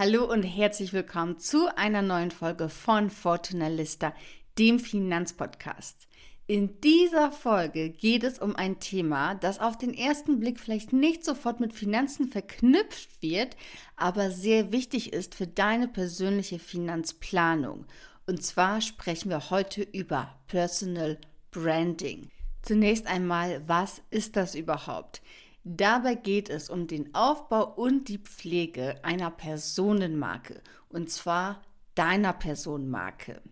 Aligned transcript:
Hallo 0.00 0.30
und 0.30 0.44
herzlich 0.44 0.92
willkommen 0.92 1.40
zu 1.40 1.76
einer 1.76 2.02
neuen 2.02 2.30
Folge 2.30 2.68
von 2.68 3.10
Fortuna 3.10 3.66
Lista, 3.66 4.14
dem 4.56 4.78
Finanzpodcast. 4.78 6.06
In 6.46 6.80
dieser 6.80 7.32
Folge 7.32 7.90
geht 7.90 8.22
es 8.22 8.38
um 8.38 8.54
ein 8.54 8.78
Thema, 8.78 9.34
das 9.34 9.58
auf 9.58 9.76
den 9.76 9.92
ersten 9.92 10.38
Blick 10.38 10.60
vielleicht 10.60 10.92
nicht 10.92 11.24
sofort 11.24 11.58
mit 11.58 11.72
Finanzen 11.72 12.28
verknüpft 12.28 13.22
wird, 13.22 13.56
aber 13.96 14.30
sehr 14.30 14.70
wichtig 14.70 15.12
ist 15.12 15.34
für 15.34 15.48
deine 15.48 15.88
persönliche 15.88 16.60
Finanzplanung. 16.60 17.84
Und 18.24 18.44
zwar 18.44 18.80
sprechen 18.80 19.30
wir 19.30 19.50
heute 19.50 19.82
über 19.82 20.32
Personal 20.46 21.18
Branding. 21.50 22.30
Zunächst 22.62 23.08
einmal, 23.08 23.64
was 23.66 24.00
ist 24.10 24.36
das 24.36 24.54
überhaupt? 24.54 25.22
Dabei 25.64 26.14
geht 26.14 26.48
es 26.50 26.70
um 26.70 26.86
den 26.86 27.14
Aufbau 27.14 27.74
und 27.74 28.08
die 28.08 28.18
Pflege 28.18 29.02
einer 29.02 29.30
Personenmarke, 29.30 30.62
und 30.88 31.10
zwar 31.10 31.62
deiner 31.94 32.32
Personenmarke. 32.32 33.42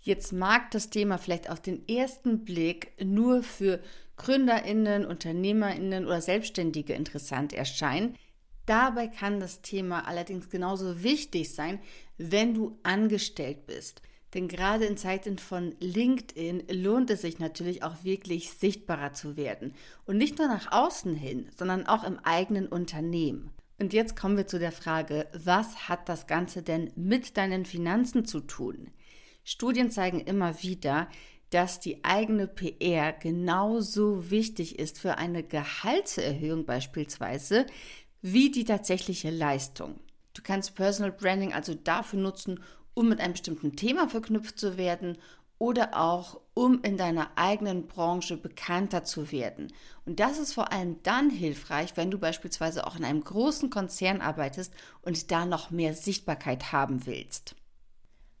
Jetzt 0.00 0.32
mag 0.32 0.70
das 0.72 0.90
Thema 0.90 1.18
vielleicht 1.18 1.48
auf 1.48 1.60
den 1.60 1.86
ersten 1.88 2.44
Blick 2.44 2.92
nur 3.02 3.42
für 3.42 3.80
Gründerinnen, 4.16 5.04
Unternehmerinnen 5.04 6.06
oder 6.06 6.20
Selbstständige 6.20 6.94
interessant 6.94 7.52
erscheinen. 7.52 8.16
Dabei 8.66 9.08
kann 9.08 9.40
das 9.40 9.62
Thema 9.62 10.06
allerdings 10.06 10.48
genauso 10.48 11.02
wichtig 11.02 11.54
sein, 11.54 11.80
wenn 12.18 12.54
du 12.54 12.78
angestellt 12.82 13.66
bist. 13.66 14.02
Denn 14.34 14.48
gerade 14.48 14.86
in 14.86 14.96
Zeiten 14.96 15.38
von 15.38 15.74
LinkedIn 15.80 16.64
lohnt 16.70 17.10
es 17.10 17.20
sich 17.20 17.38
natürlich 17.38 17.82
auch 17.82 18.02
wirklich 18.02 18.52
sichtbarer 18.52 19.12
zu 19.12 19.36
werden. 19.36 19.74
Und 20.06 20.16
nicht 20.16 20.38
nur 20.38 20.48
nach 20.48 20.72
außen 20.72 21.14
hin, 21.14 21.50
sondern 21.56 21.86
auch 21.86 22.04
im 22.04 22.18
eigenen 22.20 22.66
Unternehmen. 22.66 23.50
Und 23.78 23.92
jetzt 23.92 24.16
kommen 24.16 24.36
wir 24.36 24.46
zu 24.46 24.58
der 24.58 24.72
Frage, 24.72 25.26
was 25.32 25.88
hat 25.88 26.08
das 26.08 26.26
Ganze 26.26 26.62
denn 26.62 26.92
mit 26.94 27.36
deinen 27.36 27.66
Finanzen 27.66 28.24
zu 28.24 28.40
tun? 28.40 28.90
Studien 29.44 29.90
zeigen 29.90 30.20
immer 30.20 30.62
wieder, 30.62 31.08
dass 31.50 31.80
die 31.80 32.02
eigene 32.02 32.46
PR 32.46 33.12
genauso 33.12 34.30
wichtig 34.30 34.78
ist 34.78 34.98
für 34.98 35.18
eine 35.18 35.42
Gehaltserhöhung 35.42 36.64
beispielsweise 36.64 37.66
wie 38.22 38.50
die 38.50 38.64
tatsächliche 38.64 39.30
Leistung. 39.30 40.00
Du 40.32 40.42
kannst 40.42 40.74
Personal 40.74 41.12
Branding 41.12 41.52
also 41.52 41.74
dafür 41.74 42.20
nutzen, 42.20 42.60
um 42.94 43.08
mit 43.08 43.20
einem 43.20 43.32
bestimmten 43.32 43.76
Thema 43.76 44.08
verknüpft 44.08 44.58
zu 44.58 44.76
werden 44.76 45.18
oder 45.58 45.96
auch 45.96 46.40
um 46.54 46.82
in 46.82 46.96
deiner 46.96 47.30
eigenen 47.36 47.86
Branche 47.86 48.36
bekannter 48.36 49.04
zu 49.04 49.30
werden. 49.30 49.72
Und 50.04 50.18
das 50.18 50.38
ist 50.38 50.54
vor 50.54 50.72
allem 50.72 51.02
dann 51.04 51.30
hilfreich, 51.30 51.96
wenn 51.96 52.10
du 52.10 52.18
beispielsweise 52.18 52.86
auch 52.86 52.96
in 52.96 53.04
einem 53.04 53.22
großen 53.22 53.70
Konzern 53.70 54.20
arbeitest 54.20 54.74
und 55.02 55.30
da 55.30 55.46
noch 55.46 55.70
mehr 55.70 55.94
Sichtbarkeit 55.94 56.72
haben 56.72 57.06
willst. 57.06 57.54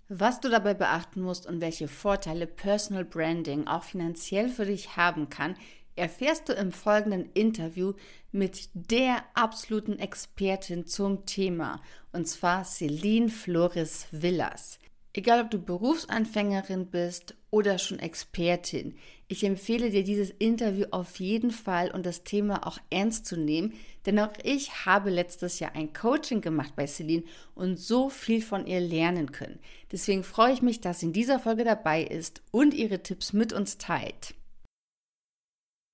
Was 0.08 0.40
du 0.40 0.50
dabei 0.50 0.74
beachten 0.74 1.22
musst 1.22 1.46
und 1.46 1.60
welche 1.60 1.88
Vorteile 1.88 2.46
Personal 2.46 3.04
Branding 3.04 3.66
auch 3.66 3.84
finanziell 3.84 4.48
für 4.48 4.66
dich 4.66 4.96
haben 4.96 5.30
kann, 5.30 5.54
erfährst 5.96 6.48
du 6.48 6.52
im 6.52 6.72
folgenden 6.72 7.30
Interview 7.34 7.92
mit 8.30 8.68
der 8.74 9.24
absoluten 9.34 9.98
Expertin 9.98 10.86
zum 10.86 11.26
Thema, 11.26 11.80
und 12.12 12.26
zwar 12.26 12.64
Celine 12.64 13.28
Flores 13.28 14.06
Villas. 14.10 14.78
Egal 15.14 15.42
ob 15.42 15.50
du 15.50 15.58
Berufsanfängerin 15.58 16.86
bist 16.86 17.34
oder 17.50 17.78
schon 17.78 17.98
Expertin, 17.98 18.96
ich 19.28 19.44
empfehle 19.44 19.90
dir 19.90 20.04
dieses 20.04 20.30
Interview 20.30 20.86
auf 20.90 21.20
jeden 21.20 21.50
Fall 21.50 21.90
und 21.90 22.06
das 22.06 22.24
Thema 22.24 22.66
auch 22.66 22.78
ernst 22.88 23.26
zu 23.26 23.36
nehmen, 23.36 23.74
denn 24.06 24.18
auch 24.18 24.32
ich 24.42 24.86
habe 24.86 25.10
letztes 25.10 25.58
Jahr 25.58 25.74
ein 25.74 25.92
Coaching 25.92 26.40
gemacht 26.40 26.72
bei 26.76 26.86
Celine 26.86 27.24
und 27.54 27.78
so 27.78 28.08
viel 28.08 28.40
von 28.40 28.66
ihr 28.66 28.80
lernen 28.80 29.32
können. 29.32 29.58
Deswegen 29.90 30.24
freue 30.24 30.54
ich 30.54 30.62
mich, 30.62 30.80
dass 30.80 31.00
sie 31.00 31.06
in 31.06 31.12
dieser 31.12 31.38
Folge 31.38 31.64
dabei 31.64 32.02
ist 32.02 32.42
und 32.50 32.72
ihre 32.72 33.02
Tipps 33.02 33.34
mit 33.34 33.52
uns 33.52 33.76
teilt. 33.76 34.34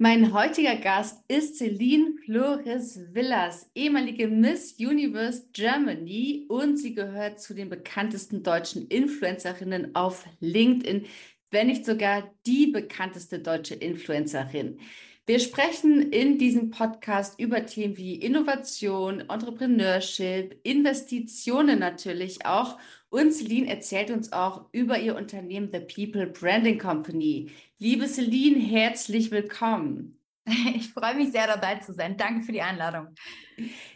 Mein 0.00 0.32
heutiger 0.32 0.76
Gast 0.76 1.24
ist 1.26 1.58
Celine 1.58 2.12
Flores 2.24 3.00
Villas, 3.12 3.68
ehemalige 3.74 4.28
Miss 4.28 4.76
Universe 4.78 5.48
Germany 5.52 6.46
und 6.48 6.76
sie 6.76 6.94
gehört 6.94 7.40
zu 7.40 7.52
den 7.52 7.68
bekanntesten 7.68 8.44
deutschen 8.44 8.86
Influencerinnen 8.86 9.96
auf 9.96 10.24
LinkedIn, 10.38 11.06
wenn 11.50 11.66
nicht 11.66 11.84
sogar 11.84 12.32
die 12.46 12.68
bekannteste 12.68 13.40
deutsche 13.40 13.74
Influencerin. 13.74 14.78
Wir 15.26 15.40
sprechen 15.40 16.12
in 16.12 16.38
diesem 16.38 16.70
Podcast 16.70 17.40
über 17.40 17.66
Themen 17.66 17.96
wie 17.96 18.14
Innovation, 18.14 19.24
Entrepreneurship, 19.28 20.60
Investitionen 20.62 21.80
natürlich 21.80 22.46
auch. 22.46 22.78
Und 23.10 23.32
Celine 23.32 23.70
erzählt 23.70 24.10
uns 24.10 24.32
auch 24.32 24.66
über 24.72 24.98
ihr 24.98 25.16
Unternehmen 25.16 25.70
The 25.72 25.80
People 25.80 26.26
Branding 26.26 26.78
Company. 26.78 27.50
Liebe 27.78 28.06
Celine, 28.06 28.58
herzlich 28.60 29.30
willkommen. 29.30 30.14
Ich 30.74 30.88
freue 30.88 31.14
mich 31.14 31.30
sehr 31.32 31.46
dabei 31.46 31.76
zu 31.76 31.92
sein. 31.92 32.16
Danke 32.16 32.42
für 32.42 32.52
die 32.52 32.62
Einladung. 32.62 33.08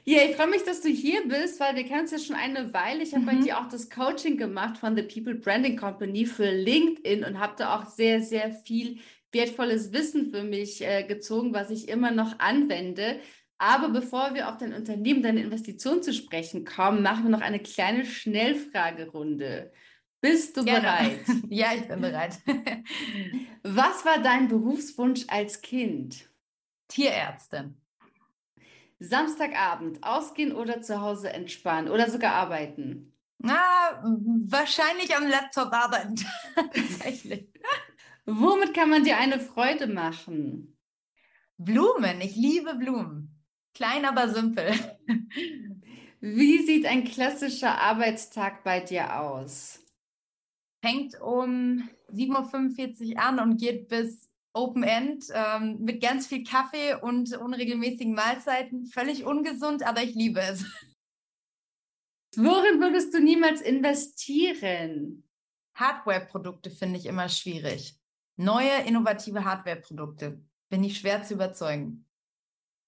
Ja, 0.05 0.23
ich 0.29 0.37
freue 0.37 0.49
mich, 0.49 0.65
dass 0.65 0.83
du 0.83 0.89
hier 0.89 1.27
bist, 1.27 1.59
weil 1.61 1.77
wir 1.77 1.85
kennen 1.85 2.03
uns 2.03 2.11
ja 2.11 2.19
schon 2.19 2.37
eine 2.37 2.75
Weile. 2.75 3.03
Ich 3.03 3.15
habe 3.15 3.23
mhm. 3.23 3.27
bei 3.27 3.35
dir 3.37 3.59
auch 3.59 3.69
das 3.69 3.89
Coaching 3.89 4.37
gemacht 4.37 4.77
von 4.77 4.95
The 4.95 5.03
People 5.03 5.35
Branding 5.35 5.79
Company 5.79 6.27
für 6.27 6.51
LinkedIn 6.51 7.25
und 7.25 7.39
habe 7.39 7.55
da 7.57 7.79
auch 7.79 7.87
sehr, 7.87 8.21
sehr 8.21 8.53
viel 8.53 8.99
wertvolles 9.33 9.93
Wissen 9.93 10.31
für 10.31 10.43
mich 10.43 10.83
äh, 10.83 11.05
gezogen, 11.05 11.55
was 11.55 11.71
ich 11.71 11.89
immer 11.89 12.11
noch 12.11 12.39
anwende. 12.39 13.21
Aber 13.59 13.91
bevor 13.91 14.35
wir 14.35 14.49
auf 14.49 14.57
dein 14.59 14.75
Unternehmen, 14.75 15.23
deine 15.23 15.41
Investition 15.43 16.03
zu 16.03 16.13
sprechen 16.13 16.65
kommen, 16.65 17.03
machen 17.03 17.25
wir 17.25 17.31
noch 17.31 17.43
eine 17.43 17.61
kleine 17.61 18.05
Schnellfragerunde. 18.05 19.73
Bist 20.21 20.57
du 20.57 20.65
Gerne. 20.65 20.81
bereit? 20.81 21.21
Ja, 21.49 21.73
ich 21.75 21.87
bin 21.87 22.01
bereit. 22.01 22.39
Was 23.63 24.05
war 24.05 24.19
dein 24.23 24.49
Berufswunsch 24.49 25.25
als 25.29 25.61
Kind? 25.61 26.29
Tierärztin. 26.89 27.77
Samstagabend 29.01 30.05
ausgehen 30.05 30.53
oder 30.53 30.81
zu 30.81 31.01
Hause 31.01 31.33
entspannen 31.33 31.91
oder 31.91 32.09
sogar 32.09 32.35
arbeiten? 32.35 33.13
Na, 33.39 34.01
wahrscheinlich 34.47 35.17
am 35.17 35.27
Laptop 35.27 35.73
arbeiten. 35.73 36.15
Tatsächlich. 36.55 37.49
Womit 38.25 38.73
kann 38.73 38.91
man 38.91 39.03
dir 39.03 39.19
eine 39.19 39.41
Freude 39.41 39.89
machen? 39.89 40.79
Blumen. 41.59 42.21
Ich 42.21 42.37
liebe 42.37 42.75
Blumen. 42.75 43.32
Klein, 43.75 44.05
aber 44.05 44.29
simpel. 44.29 44.73
Wie 46.21 46.65
sieht 46.65 46.87
ein 46.87 47.05
klassischer 47.05 47.81
Arbeitstag 47.81 48.63
bei 48.65 48.81
dir 48.81 49.21
aus? 49.21 49.81
Fängt 50.85 51.21
um 51.21 51.89
7.45 52.13 53.15
Uhr 53.15 53.23
an 53.23 53.39
und 53.41 53.59
geht 53.59 53.89
bis 53.89 54.31
Open 54.55 54.83
End 54.83 55.25
ähm, 55.33 55.79
mit 55.81 56.03
ganz 56.03 56.27
viel 56.27 56.45
Kaffee 56.45 56.95
und 56.95 57.35
unregelmäßigen 57.37 58.15
Mahlzeiten. 58.15 58.87
Völlig 58.87 59.25
ungesund, 59.25 59.83
aber 59.83 60.03
ich 60.03 60.15
liebe 60.15 60.41
es. 60.41 60.65
Worin 62.37 62.81
würdest 62.81 63.15
du 63.15 63.21
niemals 63.21 63.61
investieren? 63.61 65.25
Hardware-Produkte 65.75 66.71
finde 66.71 66.99
ich 66.99 67.07
immer 67.07 67.29
schwierig. 67.29 67.99
Neue, 68.37 68.83
innovative 68.87 69.45
Hardware-Produkte. 69.45 70.43
Bin 70.69 70.85
ich 70.85 70.99
schwer 70.99 71.23
zu 71.23 71.35
überzeugen. 71.35 72.07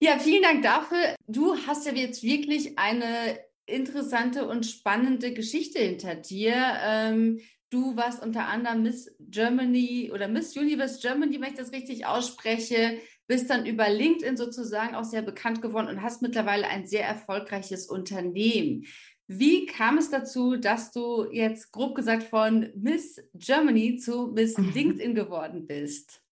Ja, 0.00 0.19
vielen 0.19 0.43
Dank 0.43 0.62
dafür. 0.62 1.14
Du 1.26 1.56
hast 1.67 1.87
ja 1.87 1.93
jetzt 1.93 2.23
wirklich 2.23 2.79
eine 2.79 3.38
interessante 3.67 4.46
und 4.46 4.67
spannende 4.67 5.32
Geschichte 5.32 5.79
hinter 5.79 6.14
dir. 6.14 6.55
Ähm, 6.82 7.41
du 7.70 7.96
warst 7.96 8.23
unter 8.23 8.46
anderem 8.46 8.82
Miss 8.82 9.14
Germany 9.19 10.11
oder 10.12 10.29
Miss 10.29 10.56
Universe 10.56 11.00
Germany, 11.00 11.41
wenn 11.41 11.52
ich 11.52 11.58
das 11.58 11.73
richtig 11.73 12.06
ausspreche, 12.06 12.99
bist 13.26 13.49
dann 13.49 13.67
über 13.67 13.88
LinkedIn 13.88 14.37
sozusagen 14.37 14.94
auch 14.94 15.05
sehr 15.05 15.23
bekannt 15.23 15.62
geworden 15.62 15.88
und 15.88 16.02
hast 16.02 16.20
mittlerweile 16.20 16.69
ein 16.69 16.87
sehr 16.87 17.06
erfolgreiches 17.06 17.87
Unternehmen. 17.87 18.85
Wie 19.26 19.64
kam 19.64 19.97
es 19.97 20.11
dazu, 20.11 20.56
dass 20.56 20.93
du 20.93 21.26
jetzt 21.32 21.73
grob 21.73 21.94
gesagt 21.94 22.25
von 22.25 22.70
Miss 22.75 23.23
Germany 23.32 23.97
zu 23.97 24.26
Miss 24.26 24.56
LinkedIn 24.75 25.14
geworden 25.14 25.67
bist? 25.67 26.24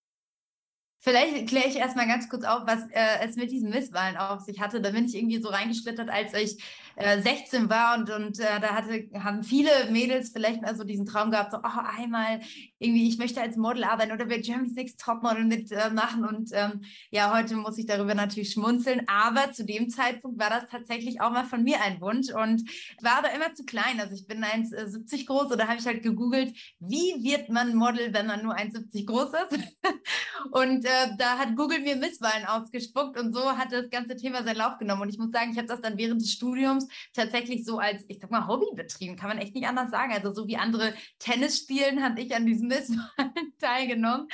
Vielleicht 1.04 1.48
kläre 1.48 1.66
ich 1.66 1.74
erstmal 1.76 2.06
ganz 2.06 2.28
kurz 2.28 2.44
auf, 2.44 2.60
was 2.64 2.88
äh, 2.90 3.26
es 3.26 3.34
mit 3.34 3.50
diesen 3.50 3.70
Misswahlen 3.70 4.16
auf 4.16 4.38
sich 4.42 4.60
hatte. 4.60 4.80
Da 4.80 4.90
bin 4.90 5.04
ich 5.04 5.16
irgendwie 5.16 5.42
so 5.42 5.48
reingeschlittert, 5.48 6.08
als 6.08 6.32
ich 6.32 6.62
äh, 6.96 7.20
16 7.20 7.68
war 7.70 7.96
und, 7.96 8.10
und 8.10 8.38
äh, 8.38 8.60
da 8.60 8.74
hatte, 8.74 9.08
haben 9.14 9.42
viele 9.42 9.70
Mädels 9.90 10.30
vielleicht 10.30 10.62
mal 10.62 10.76
so 10.76 10.84
diesen 10.84 11.06
Traum 11.06 11.30
gehabt, 11.30 11.52
so 11.52 11.58
oh, 11.58 11.80
einmal 11.98 12.40
irgendwie, 12.78 13.08
ich 13.08 13.18
möchte 13.18 13.40
als 13.40 13.56
Model 13.56 13.84
arbeiten 13.84 14.12
oder 14.12 14.26
bei 14.26 14.38
Germany's 14.38 14.74
Next 14.74 15.00
Topmodel 15.00 15.44
mitmachen. 15.44 16.24
und 16.24 16.50
ähm, 16.52 16.82
ja, 17.10 17.34
heute 17.34 17.56
muss 17.56 17.78
ich 17.78 17.86
darüber 17.86 18.14
natürlich 18.14 18.52
schmunzeln. 18.52 19.02
Aber 19.06 19.52
zu 19.52 19.64
dem 19.64 19.88
Zeitpunkt 19.88 20.38
war 20.38 20.50
das 20.50 20.64
tatsächlich 20.70 21.20
auch 21.20 21.30
mal 21.30 21.44
von 21.44 21.62
mir 21.62 21.80
ein 21.82 22.00
Wunsch 22.00 22.32
und 22.32 22.68
war 23.00 23.18
aber 23.18 23.32
immer 23.32 23.54
zu 23.54 23.64
klein. 23.64 24.00
Also 24.00 24.14
ich 24.14 24.26
bin 24.26 24.44
1,70 24.44 25.26
groß 25.26 25.52
oder 25.52 25.68
habe 25.68 25.78
ich 25.78 25.86
halt 25.86 26.02
gegoogelt, 26.02 26.56
wie 26.80 27.22
wird 27.22 27.48
man 27.48 27.74
Model, 27.74 28.12
wenn 28.12 28.26
man 28.26 28.42
nur 28.42 28.56
1,70 28.56 29.06
groß 29.06 29.30
ist? 29.32 29.62
und 30.50 30.84
äh, 30.84 31.16
da 31.18 31.38
hat 31.38 31.56
Google 31.56 31.80
mir 31.80 31.96
Misswahlen 31.96 32.46
ausgespuckt 32.46 33.18
und 33.18 33.32
so 33.32 33.56
hat 33.56 33.72
das 33.72 33.90
ganze 33.90 34.16
Thema 34.16 34.42
seinen 34.42 34.56
Lauf 34.56 34.78
genommen. 34.78 35.02
Und 35.02 35.08
ich 35.08 35.18
muss 35.18 35.30
sagen, 35.30 35.52
ich 35.52 35.58
habe 35.58 35.68
das 35.68 35.80
dann 35.80 35.96
während 35.96 36.20
des 36.20 36.32
Studiums 36.32 36.81
tatsächlich 37.14 37.64
so 37.64 37.78
als, 37.78 38.04
ich 38.08 38.18
sag 38.20 38.30
mal, 38.30 38.46
Hobby 38.46 38.66
betrieben, 38.74 39.16
kann 39.16 39.28
man 39.28 39.38
echt 39.38 39.54
nicht 39.54 39.66
anders 39.66 39.90
sagen. 39.90 40.12
Also 40.12 40.32
so 40.32 40.46
wie 40.46 40.56
andere 40.56 40.94
Tennis 41.18 41.58
spielen, 41.58 42.02
habe 42.02 42.20
ich 42.20 42.34
an 42.34 42.46
diesem 42.46 42.68
Misswahlen 42.72 43.52
teilgenommen 43.58 44.28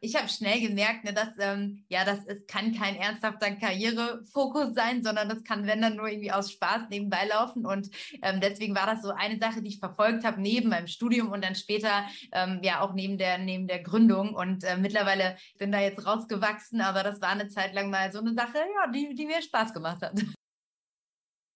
ich 0.00 0.16
habe 0.16 0.28
schnell 0.28 0.60
gemerkt, 0.60 1.04
ne, 1.04 1.12
dass 1.12 1.30
ähm, 1.38 1.84
ja, 1.88 2.04
das 2.04 2.24
ist, 2.24 2.48
kann 2.48 2.74
kein 2.74 2.96
ernsthafter 2.96 3.50
Karrierefokus 3.52 4.74
sein, 4.74 5.02
sondern 5.02 5.28
das 5.28 5.42
kann, 5.44 5.66
wenn 5.66 5.82
dann 5.82 5.96
nur 5.96 6.08
irgendwie 6.08 6.32
aus 6.32 6.52
Spaß 6.52 6.88
nebenbei 6.90 7.26
laufen. 7.26 7.66
Und 7.66 7.88
ähm, 8.22 8.40
deswegen 8.40 8.74
war 8.74 8.86
das 8.86 9.02
so 9.02 9.10
eine 9.10 9.38
Sache, 9.38 9.62
die 9.62 9.68
ich 9.68 9.78
verfolgt 9.78 10.24
habe 10.24 10.40
neben 10.40 10.68
meinem 10.68 10.86
Studium 10.86 11.32
und 11.32 11.44
dann 11.44 11.54
später 11.54 12.04
ähm, 12.32 12.60
ja 12.62 12.80
auch 12.80 12.94
neben 12.94 13.18
der 13.18 13.38
neben 13.38 13.66
der 13.66 13.82
Gründung. 13.82 14.34
Und 14.34 14.64
äh, 14.64 14.76
mittlerweile 14.76 15.36
bin 15.58 15.72
da 15.72 15.80
jetzt 15.80 16.04
rausgewachsen, 16.06 16.80
aber 16.80 17.02
das 17.02 17.20
war 17.20 17.30
eine 17.30 17.48
Zeit 17.48 17.74
lang 17.74 17.90
mal 17.90 18.12
so 18.12 18.18
eine 18.20 18.34
Sache, 18.34 18.58
ja, 18.58 18.90
die, 18.90 19.14
die 19.14 19.26
mir 19.26 19.42
Spaß 19.42 19.72
gemacht 19.72 20.02
hat. 20.02 20.12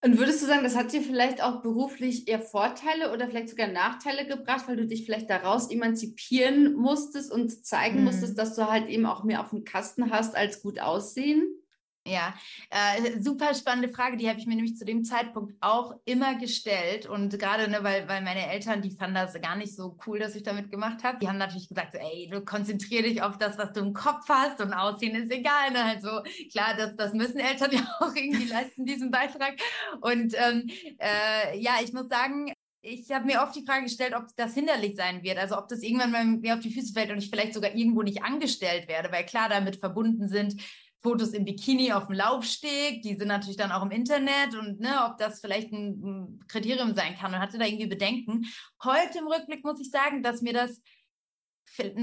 Und 0.04 0.18
würdest 0.18 0.42
du 0.42 0.46
sagen, 0.46 0.64
das 0.64 0.74
hat 0.74 0.92
dir 0.92 1.00
vielleicht 1.00 1.42
auch 1.42 1.62
beruflich 1.62 2.26
eher 2.26 2.40
Vorteile 2.40 3.12
oder 3.12 3.28
vielleicht 3.28 3.50
sogar 3.50 3.68
Nachteile 3.68 4.26
gebracht, 4.26 4.66
weil 4.66 4.76
du 4.76 4.84
dich 4.84 5.04
vielleicht 5.04 5.30
daraus 5.30 5.70
emanzipieren 5.70 6.74
musstest 6.74 7.30
und 7.30 7.64
zeigen 7.64 7.98
mhm. 7.98 8.04
musstest, 8.06 8.36
dass 8.36 8.56
du 8.56 8.68
halt 8.68 8.88
eben 8.88 9.06
auch 9.06 9.22
mehr 9.22 9.40
auf 9.40 9.50
dem 9.50 9.62
Kasten 9.62 10.10
hast 10.10 10.34
als 10.34 10.60
gut 10.60 10.80
aussehen? 10.80 11.61
Ja, 12.04 12.34
äh, 12.70 13.20
super 13.20 13.54
spannende 13.54 13.88
Frage, 13.88 14.16
die 14.16 14.28
habe 14.28 14.36
ich 14.40 14.46
mir 14.46 14.56
nämlich 14.56 14.76
zu 14.76 14.84
dem 14.84 15.04
Zeitpunkt 15.04 15.54
auch 15.60 15.94
immer 16.04 16.34
gestellt. 16.34 17.06
Und 17.06 17.38
gerade, 17.38 17.70
ne, 17.70 17.78
weil, 17.82 18.08
weil 18.08 18.22
meine 18.22 18.50
Eltern, 18.50 18.82
die 18.82 18.90
fanden 18.90 19.14
das 19.14 19.40
gar 19.40 19.54
nicht 19.54 19.76
so 19.76 19.96
cool, 20.04 20.18
dass 20.18 20.34
ich 20.34 20.42
damit 20.42 20.72
gemacht 20.72 21.04
habe. 21.04 21.18
Die 21.20 21.28
haben 21.28 21.38
natürlich 21.38 21.68
gesagt, 21.68 21.92
so, 21.92 21.98
ey, 21.98 22.28
du 22.28 22.44
konzentrier 22.44 23.04
dich 23.04 23.22
auf 23.22 23.38
das, 23.38 23.56
was 23.56 23.72
du 23.72 23.80
im 23.80 23.92
Kopf 23.92 24.28
hast 24.28 24.60
und 24.60 24.72
Aussehen 24.72 25.14
ist 25.14 25.30
egal. 25.30 25.70
Ne? 25.70 25.84
Also 25.84 26.08
klar, 26.50 26.74
das, 26.76 26.96
das 26.96 27.12
müssen 27.12 27.38
Eltern 27.38 27.70
ja 27.72 27.86
auch 28.00 28.14
irgendwie 28.16 28.46
leisten, 28.46 28.84
diesen 28.84 29.12
Beitrag. 29.12 29.54
Und 30.00 30.34
ähm, 30.36 30.68
äh, 30.98 31.56
ja, 31.60 31.74
ich 31.84 31.92
muss 31.92 32.08
sagen, 32.08 32.52
ich 32.80 33.12
habe 33.12 33.26
mir 33.26 33.42
oft 33.42 33.54
die 33.54 33.64
Frage 33.64 33.84
gestellt, 33.84 34.12
ob 34.16 34.26
das 34.36 34.54
hinderlich 34.54 34.96
sein 34.96 35.22
wird, 35.22 35.38
also 35.38 35.56
ob 35.56 35.68
das 35.68 35.82
irgendwann 35.82 36.10
mal 36.10 36.24
mir 36.24 36.54
auf 36.54 36.60
die 36.60 36.72
Füße 36.74 36.92
fällt 36.92 37.12
und 37.12 37.18
ich 37.18 37.30
vielleicht 37.30 37.54
sogar 37.54 37.72
irgendwo 37.76 38.02
nicht 38.02 38.24
angestellt 38.24 38.88
werde, 38.88 39.12
weil 39.12 39.24
klar 39.24 39.48
damit 39.48 39.76
verbunden 39.76 40.28
sind 40.28 40.60
Fotos 41.02 41.30
im 41.30 41.44
Bikini 41.44 41.92
auf 41.92 42.06
dem 42.06 42.14
Laufsteg, 42.14 43.02
die 43.02 43.16
sind 43.16 43.28
natürlich 43.28 43.56
dann 43.56 43.72
auch 43.72 43.82
im 43.82 43.90
Internet 43.90 44.54
und 44.54 44.78
ne, 44.80 45.04
ob 45.06 45.18
das 45.18 45.40
vielleicht 45.40 45.72
ein, 45.72 46.40
Kriterium 46.46 46.94
sein 46.94 47.16
kann 47.16 47.34
und 47.34 47.40
hatte 47.40 47.58
da 47.58 47.64
irgendwie 47.64 47.86
Bedenken. 47.86 48.46
Heute 48.84 49.18
im 49.18 49.26
Rückblick 49.26 49.64
muss 49.64 49.80
ich 49.80 49.90
sagen, 49.90 50.22
dass 50.22 50.42
mir 50.42 50.52
das 50.52 50.80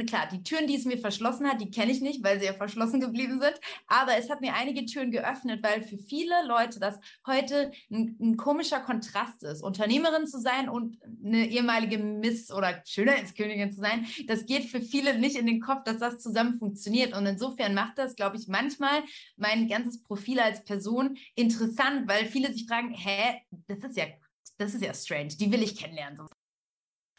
klar, 0.08 0.28
die 0.32 0.44
Türen, 0.44 0.68
die 0.68 0.76
es 0.76 0.86
mir 0.86 0.98
verschlossen 0.98 1.48
hat, 1.48 1.62
die 1.62 1.72
kenne 1.72 1.92
ich 1.92 2.02
nicht, 2.02 2.24
weil 2.24 2.40
sie 2.40 2.46
ja 2.46 2.54
verschlossen 2.54 3.00
geblieben 3.00 3.40
sind. 3.40 3.60
Aber 3.88 4.18
es 4.18 4.30
hat 4.30 4.42
mir 4.42 4.54
einige 4.56 4.86
Türen 4.86 5.12
geöffnet, 5.12 5.64
weil 5.64 5.84
für 5.84 5.98
viele 5.98 6.46
Leute 6.48 6.80
das 6.80 7.00
heute 7.26 7.72
ein, 7.92 8.18
ein 8.20 8.38
komischer 8.38 8.80
Kontrast 8.80 9.44
ist. 9.44 9.62
Unternehmerin 9.62 10.28
zu 10.28 10.40
sein 10.40 10.70
und 10.70 10.98
eine 11.24 11.48
ehemalige 11.48 11.98
Miss 11.98 12.52
oder 12.52 12.82
Schönheitskönigin 12.86 13.72
zu 13.72 13.82
sein, 13.82 14.06
das 14.28 14.46
geht 14.46 14.66
für 14.66 14.82
viele 14.82 15.18
nicht 15.18 15.36
in 15.36 15.46
den 15.46 15.62
Kopf, 15.62 15.84
dass 15.84 16.00
das 16.00 16.20
zusammen 16.20 16.58
funktioniert. 16.60 17.16
Und 17.16 17.26
insofern 17.26 17.74
macht 17.74 17.98
das, 17.98 18.16
glaube 18.16 18.38
ich, 18.38 18.48
manchmal 18.48 19.04
mein 19.38 19.68
ganzes 19.68 20.02
Profil 20.04 20.40
als 20.40 20.64
Person 20.64 21.18
interessant, 21.36 22.08
weil 22.08 22.26
viele 22.26 22.52
sich 22.52 22.68
fragen, 22.68 22.94
hä, 22.94 23.42
das 23.68 23.84
ist 23.84 23.98
ja 23.98 24.06
das 24.60 24.74
ist 24.74 24.84
ja 24.84 24.94
strange, 24.94 25.30
die 25.30 25.52
will 25.52 25.64
ich 25.64 25.78
kennenlernen. 25.78 26.28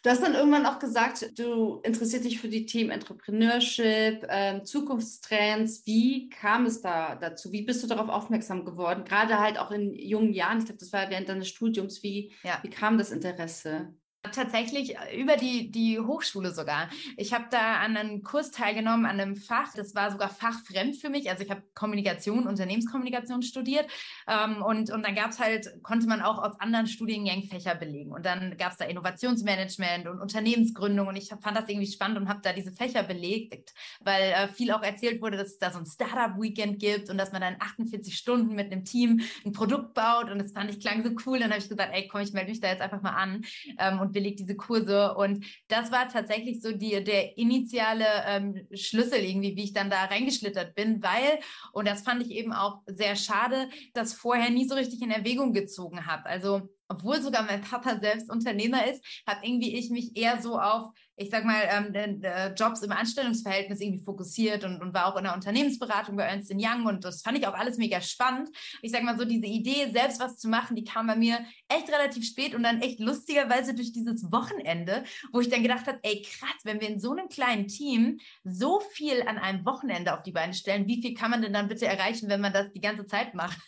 Du 0.03 0.09
hast 0.09 0.23
dann 0.23 0.35
irgendwann 0.35 0.65
auch 0.65 0.79
gesagt, 0.79 1.39
du 1.39 1.81
interessierst 1.83 2.25
dich 2.25 2.41
für 2.41 2.49
die 2.49 2.65
Themen 2.65 2.91
Entrepreneurship, 2.91 4.27
ähm, 4.31 4.65
Zukunftstrends. 4.65 5.83
Wie 5.85 6.31
kam 6.31 6.65
es 6.65 6.81
da 6.81 7.17
dazu? 7.17 7.53
Wie 7.53 7.63
bist 7.63 7.83
du 7.83 7.87
darauf 7.87 8.09
aufmerksam 8.09 8.65
geworden? 8.65 9.05
Gerade 9.05 9.39
halt 9.39 9.59
auch 9.59 9.71
in 9.71 9.95
jungen 9.95 10.33
Jahren. 10.33 10.59
Ich 10.59 10.65
glaube, 10.65 10.79
das 10.79 10.93
war 10.95 11.11
während 11.11 11.29
deines 11.29 11.49
Studiums. 11.49 12.03
Wie, 12.03 12.33
ja. 12.43 12.59
wie 12.63 12.71
kam 12.71 12.97
das 12.97 13.11
Interesse? 13.11 13.95
Tatsächlich 14.23 14.99
äh, 14.99 15.19
über 15.19 15.37
die, 15.37 15.71
die 15.71 15.99
Hochschule 15.99 16.53
sogar. 16.53 16.91
Ich 17.17 17.33
habe 17.33 17.47
da 17.51 17.77
an 17.77 17.97
einem 17.97 18.23
Kurs 18.23 18.51
teilgenommen, 18.51 19.07
an 19.07 19.19
einem 19.19 19.35
Fach. 19.35 19.73
Das 19.75 19.95
war 19.95 20.11
sogar 20.11 20.29
fachfremd 20.29 20.97
für 20.97 21.09
mich. 21.09 21.31
Also 21.31 21.43
ich 21.43 21.51
habe 21.51 21.63
Kommunikation, 21.75 22.47
Unternehmenskommunikation 22.47 23.41
studiert. 23.41 23.87
Ähm, 24.29 24.63
und, 24.63 24.91
und 24.91 25.07
dann 25.07 25.15
gab 25.15 25.31
es 25.31 25.41
halt, 25.41 25.83
konnte 25.83 26.07
man 26.07 26.21
auch 26.21 26.37
aus 26.37 26.61
anderen 26.61 26.87
Studiengängen 26.87 27.49
Fächer 27.49 27.75
belegen. 27.75 28.13
Und 28.13 28.27
dann 28.27 28.59
gab 28.59 28.73
es 28.73 28.77
da 28.77 28.85
Innovationsmanagement 28.85 30.07
und 30.07 30.21
Unternehmensgründung. 30.21 31.09
Und 31.09 31.17
ich 31.17 31.31
fand 31.31 31.57
das 31.57 31.67
irgendwie 31.71 31.91
spannend 31.91 32.19
und 32.19 32.29
habe 32.29 32.41
da 32.43 32.53
diese 32.53 32.73
Fächer 32.73 33.03
belegt, 33.03 33.73
weil 34.01 34.33
äh, 34.33 34.49
viel 34.49 34.71
auch 34.73 34.83
erzählt 34.83 35.23
wurde, 35.23 35.39
dass 35.39 35.53
es 35.53 35.59
da 35.59 35.73
so 35.73 35.79
ein 35.79 35.87
Startup-Weekend 35.87 36.79
gibt 36.79 37.09
und 37.09 37.17
dass 37.17 37.33
man 37.33 37.41
dann 37.41 37.57
48 37.59 38.15
Stunden 38.15 38.55
mit 38.55 38.71
einem 38.71 38.85
Team 38.85 39.23
ein 39.47 39.53
Produkt 39.53 39.95
baut. 39.95 40.31
Und 40.31 40.39
das 40.39 40.53
fand 40.53 40.69
ich 40.69 40.79
klang 40.79 41.03
so 41.03 41.11
cool. 41.25 41.39
Dann 41.39 41.49
habe 41.49 41.61
ich 41.61 41.71
gesagt, 41.71 41.91
ey, 41.95 42.07
komm, 42.07 42.21
ich 42.21 42.35
melde 42.35 42.51
mich 42.51 42.61
da 42.61 42.69
jetzt 42.69 42.83
einfach 42.83 43.01
mal 43.01 43.15
an. 43.15 43.47
Ähm, 43.79 43.99
und 43.99 44.10
und 44.11 44.15
belegt 44.15 44.41
diese 44.41 44.57
Kurse. 44.57 45.15
Und 45.15 45.47
das 45.69 45.93
war 45.93 46.09
tatsächlich 46.09 46.61
so 46.61 46.73
die, 46.73 47.03
der 47.03 47.39
initiale 47.39 48.05
ähm, 48.27 48.67
Schlüssel 48.75 49.21
irgendwie, 49.21 49.57
wie 49.57 49.65
ich 49.65 49.73
dann 49.73 49.91
da 49.91 50.05
reingeschlittert 50.05 50.75
bin, 50.75 51.03
weil, 51.03 51.39
und 51.73 51.87
das 51.87 52.03
fand 52.03 52.23
ich 52.23 52.33
eben 52.33 52.53
auch 52.53 52.83
sehr 52.87 53.15
schade, 53.15 53.69
das 53.95 54.13
vorher 54.13 54.51
nie 54.51 54.69
so 54.69 54.75
richtig 54.75 55.01
in 55.03 55.11
Erwägung 55.11 55.53
gezogen 55.53 56.07
habe. 56.07 56.27
Also 56.27 56.69
obwohl 56.91 57.23
sogar 57.23 57.45
mein 57.45 57.63
Papa 57.63 57.99
selbst 58.01 58.31
Unternehmer 58.31 58.87
ist, 58.87 59.03
habe 59.27 59.47
irgendwie 59.47 59.75
ich 59.77 59.91
mich 59.91 60.17
eher 60.17 60.43
so 60.43 60.59
auf, 60.59 60.91
ich 61.17 61.31
sag 61.31 61.45
mal, 61.45 61.63
ähm, 61.71 61.95
äh, 61.95 62.53
Jobs 62.55 62.83
im 62.83 62.91
Anstellungsverhältnis 62.91 63.81
irgendwie 63.81 64.03
fokussiert 64.03 64.65
und, 64.65 64.81
und 64.83 64.93
war 64.93 65.07
auch 65.07 65.17
in 65.17 65.25
der 65.25 65.35
Unternehmensberatung 65.35 66.17
bei 66.17 66.25
Ernst 66.25 66.53
Young 66.53 66.87
und 66.87 67.05
das 67.05 67.23
fand 67.23 67.39
ich 67.39 67.47
auch 67.47 67.55
alles 67.55 67.79
mega 67.79 68.01
spannend. 68.01 68.49
Ich 68.83 68.91
sag 68.91 69.05
mal 69.05 69.17
so, 69.17 69.25
diese 69.25 69.47
Idee, 69.47 69.91
selbst 69.93 70.21
was 70.21 70.37
zu 70.37 70.49
machen, 70.49 70.75
die 70.75 70.85
kam 70.85 71.07
bei 71.07 71.15
mir 71.15 71.39
echt 71.69 71.89
relativ 71.89 72.25
spät 72.27 72.55
und 72.55 72.65
dann 72.65 72.83
echt 72.83 72.99
lustigerweise 72.99 73.75
durch 73.75 73.93
dieses 73.93 74.33
Wochenende, 74.33 75.05
wo 75.33 75.41
ich 75.41 75.49
dann 75.49 75.63
gedacht 75.63 75.87
habe, 75.87 76.01
ey 76.03 76.23
krass, 76.23 76.61
wenn 76.65 76.81
wir 76.81 76.89
in 76.89 76.99
so 76.99 77.13
einem 77.13 77.29
kleinen 77.29 77.69
Team 77.69 78.19
so 78.43 78.81
viel 78.81 79.23
an 79.23 79.39
einem 79.39 79.65
Wochenende 79.65 80.13
auf 80.13 80.23
die 80.23 80.33
Beine 80.33 80.55
stellen, 80.55 80.89
wie 80.89 81.01
viel 81.01 81.15
kann 81.15 81.31
man 81.31 81.43
denn 81.43 81.53
dann 81.53 81.69
bitte 81.69 81.87
erreichen, 81.87 82.29
wenn 82.29 82.41
man 82.41 82.53
das 82.53 82.73
die 82.73 82.81
ganze 82.81 83.07
Zeit 83.07 83.35
macht? 83.35 83.59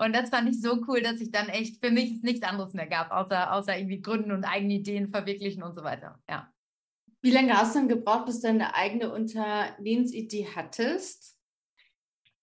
Und 0.00 0.14
das 0.14 0.30
fand 0.30 0.48
ich 0.48 0.60
so 0.60 0.82
cool, 0.88 1.02
dass 1.02 1.20
ich 1.20 1.30
dann 1.30 1.50
echt 1.50 1.84
für 1.84 1.90
mich 1.90 2.12
es 2.12 2.22
nichts 2.22 2.42
anderes 2.42 2.72
mehr 2.72 2.86
gab, 2.86 3.10
außer, 3.10 3.52
außer 3.52 3.76
irgendwie 3.76 4.00
Gründen 4.00 4.32
und 4.32 4.44
eigene 4.44 4.74
Ideen 4.74 5.10
verwirklichen 5.10 5.62
und 5.62 5.74
so 5.74 5.84
weiter. 5.84 6.18
Ja. 6.28 6.50
Wie 7.20 7.30
lange 7.30 7.52
hast 7.52 7.74
du 7.74 7.80
denn 7.80 7.88
gebraucht, 7.88 8.24
bis 8.24 8.40
du 8.40 8.48
eine 8.48 8.74
eigene 8.74 9.12
Unternehmensidee 9.12 10.48
hattest? 10.56 11.36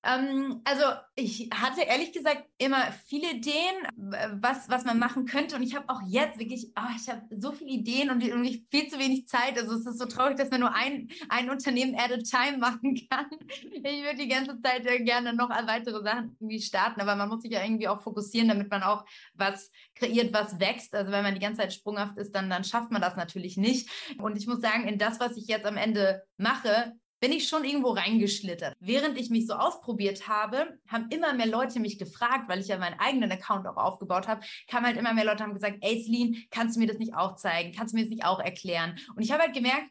Ähm, 0.08 0.62
also 0.64 0.84
ich 1.16 1.50
hatte 1.54 1.82
ehrlich 1.82 2.14
gesagt 2.14 2.46
immer 2.58 2.92
viele 3.08 3.32
Ideen, 3.32 3.76
was, 3.96 4.70
was 4.70 4.86
man 4.86 5.00
machen 5.00 5.26
könnte. 5.26 5.58
Und 5.58 5.64
ich 5.64 5.76
habe 5.76 5.90
auch 5.90 6.02
jetzt 6.08 6.40
wirklich, 6.40 6.72
oh, 6.78 6.96
ich 6.96 7.10
habe 7.10 7.24
so 7.38 7.52
viele 7.52 7.72
Ideen 7.72 8.10
und, 8.10 8.24
und 8.24 8.46
viel 8.72 8.88
zu 8.88 9.00
wenig 9.00 9.28
Zeit. 9.28 9.58
Also 9.58 9.76
es 9.76 9.86
ist 9.86 10.00
so 10.00 10.06
traurig, 10.06 10.38
dass 10.38 10.50
man 10.50 10.62
nur 10.62 10.74
ein, 10.74 11.10
ein 11.28 11.50
Unternehmen 11.50 11.96
at 11.96 12.12
a 12.12 12.18
time 12.18 12.58
machen 12.58 12.96
kann. 13.10 13.26
Ich 13.50 13.84
würde 13.84 14.18
die 14.18 14.30
ganze 14.30 14.60
Zeit 14.62 14.86
äh, 14.86 15.04
gerne 15.04 15.34
noch 15.34 15.50
weitere 15.50 16.02
Sachen 16.02 16.38
irgendwie 16.40 16.62
starten, 16.62 17.02
aber 17.02 17.16
man 17.16 17.28
muss 17.28 17.42
sich 17.42 17.52
ja 17.52 17.64
irgendwie 17.64 17.88
auch 17.88 18.02
fokussieren, 18.02 18.48
damit 18.48 18.70
man 18.70 18.84
auch 18.84 19.06
was 19.34 19.72
kreiert, 19.96 20.34
was 20.34 20.60
wächst. 20.60 20.96
Also 20.96 21.12
wenn 21.12 21.24
man 21.24 21.34
die 21.34 21.42
ganze 21.42 21.62
Zeit 21.62 21.74
sprunghaft 21.74 22.18
ist, 22.18 22.34
dann, 22.34 22.50
dann 22.50 22.64
schafft 22.64 22.92
man 22.92 23.02
das 23.02 23.18
natürlich 23.18 23.58
nicht. 23.58 23.90
Und 24.20 24.38
ich 24.38 24.48
muss 24.48 24.62
sagen, 24.62 24.88
in 24.88 24.98
das, 24.98 25.20
was 25.20 25.36
ich 25.36 25.48
jetzt 25.48 25.66
am 25.66 25.76
Ende 25.78 26.24
mache, 26.38 26.94
bin 27.20 27.32
ich 27.32 27.48
schon 27.48 27.64
irgendwo 27.64 27.92
reingeschlittert. 27.92 28.76
Während 28.80 29.18
ich 29.18 29.30
mich 29.30 29.48
so 29.48 29.54
ausprobiert 29.54 30.28
habe, 30.28 30.80
haben 30.88 31.10
immer 31.10 31.34
mehr 31.34 31.48
Leute 31.48 31.80
mich 31.80 31.98
gefragt, 31.98 32.48
weil 32.48 32.60
ich 32.60 32.68
ja 32.68 32.78
meinen 32.78 33.00
eigenen 33.00 33.32
Account 33.32 33.68
auch 33.68 33.78
aufgebaut 33.78 34.28
habe, 34.28 34.42
kamen 34.68 34.86
halt 34.86 34.98
immer 34.98 35.14
mehr 35.14 35.26
Leute 35.26 35.44
haben 35.44 35.54
gesagt, 35.54 35.78
ey 35.82 36.04
Celine, 36.04 36.38
kannst 36.52 36.76
du 36.76 36.80
mir 36.80 36.88
das 36.88 36.98
nicht 36.98 37.16
auch 37.16 37.36
zeigen? 37.36 37.74
Kannst 37.76 37.94
du 37.94 37.98
mir 37.98 38.04
das 38.04 38.12
nicht 38.12 38.26
auch 38.26 38.40
erklären? 38.40 38.98
Und 39.16 39.24
ich 39.24 39.32
habe 39.32 39.44
halt 39.44 39.54
gemerkt, 39.54 39.90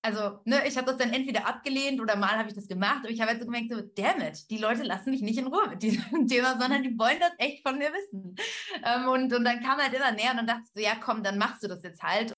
also, 0.00 0.38
ne, 0.44 0.66
ich 0.66 0.76
habe 0.76 0.86
das 0.86 0.96
dann 0.96 1.12
entweder 1.12 1.46
abgelehnt 1.46 2.00
oder 2.00 2.14
mal 2.14 2.38
habe 2.38 2.48
ich 2.48 2.54
das 2.54 2.68
gemacht, 2.68 3.00
aber 3.00 3.10
ich 3.10 3.20
habe 3.20 3.32
halt 3.32 3.40
so 3.40 3.46
gemerkt, 3.46 3.70
so, 3.70 3.80
damn 3.80 4.20
it, 4.20 4.48
die 4.48 4.58
Leute 4.58 4.84
lassen 4.84 5.10
mich 5.10 5.22
nicht 5.22 5.38
in 5.38 5.48
Ruhe 5.48 5.68
mit 5.68 5.82
diesem 5.82 6.26
Thema, 6.28 6.58
sondern 6.58 6.84
die 6.84 6.96
wollen 6.96 7.18
das 7.18 7.32
echt 7.38 7.66
von 7.66 7.78
mir 7.78 7.90
wissen. 7.92 8.36
Ähm, 8.84 9.08
und, 9.08 9.32
und 9.32 9.44
dann 9.44 9.60
kam 9.60 9.78
halt 9.78 9.92
immer 9.92 10.12
näher 10.12 10.30
und 10.30 10.36
dann 10.36 10.46
dachte 10.46 10.62
ich 10.66 10.72
so, 10.72 10.80
ja 10.80 10.94
komm, 11.00 11.24
dann 11.24 11.36
machst 11.36 11.64
du 11.64 11.68
das 11.68 11.82
jetzt 11.82 12.02
halt 12.02 12.32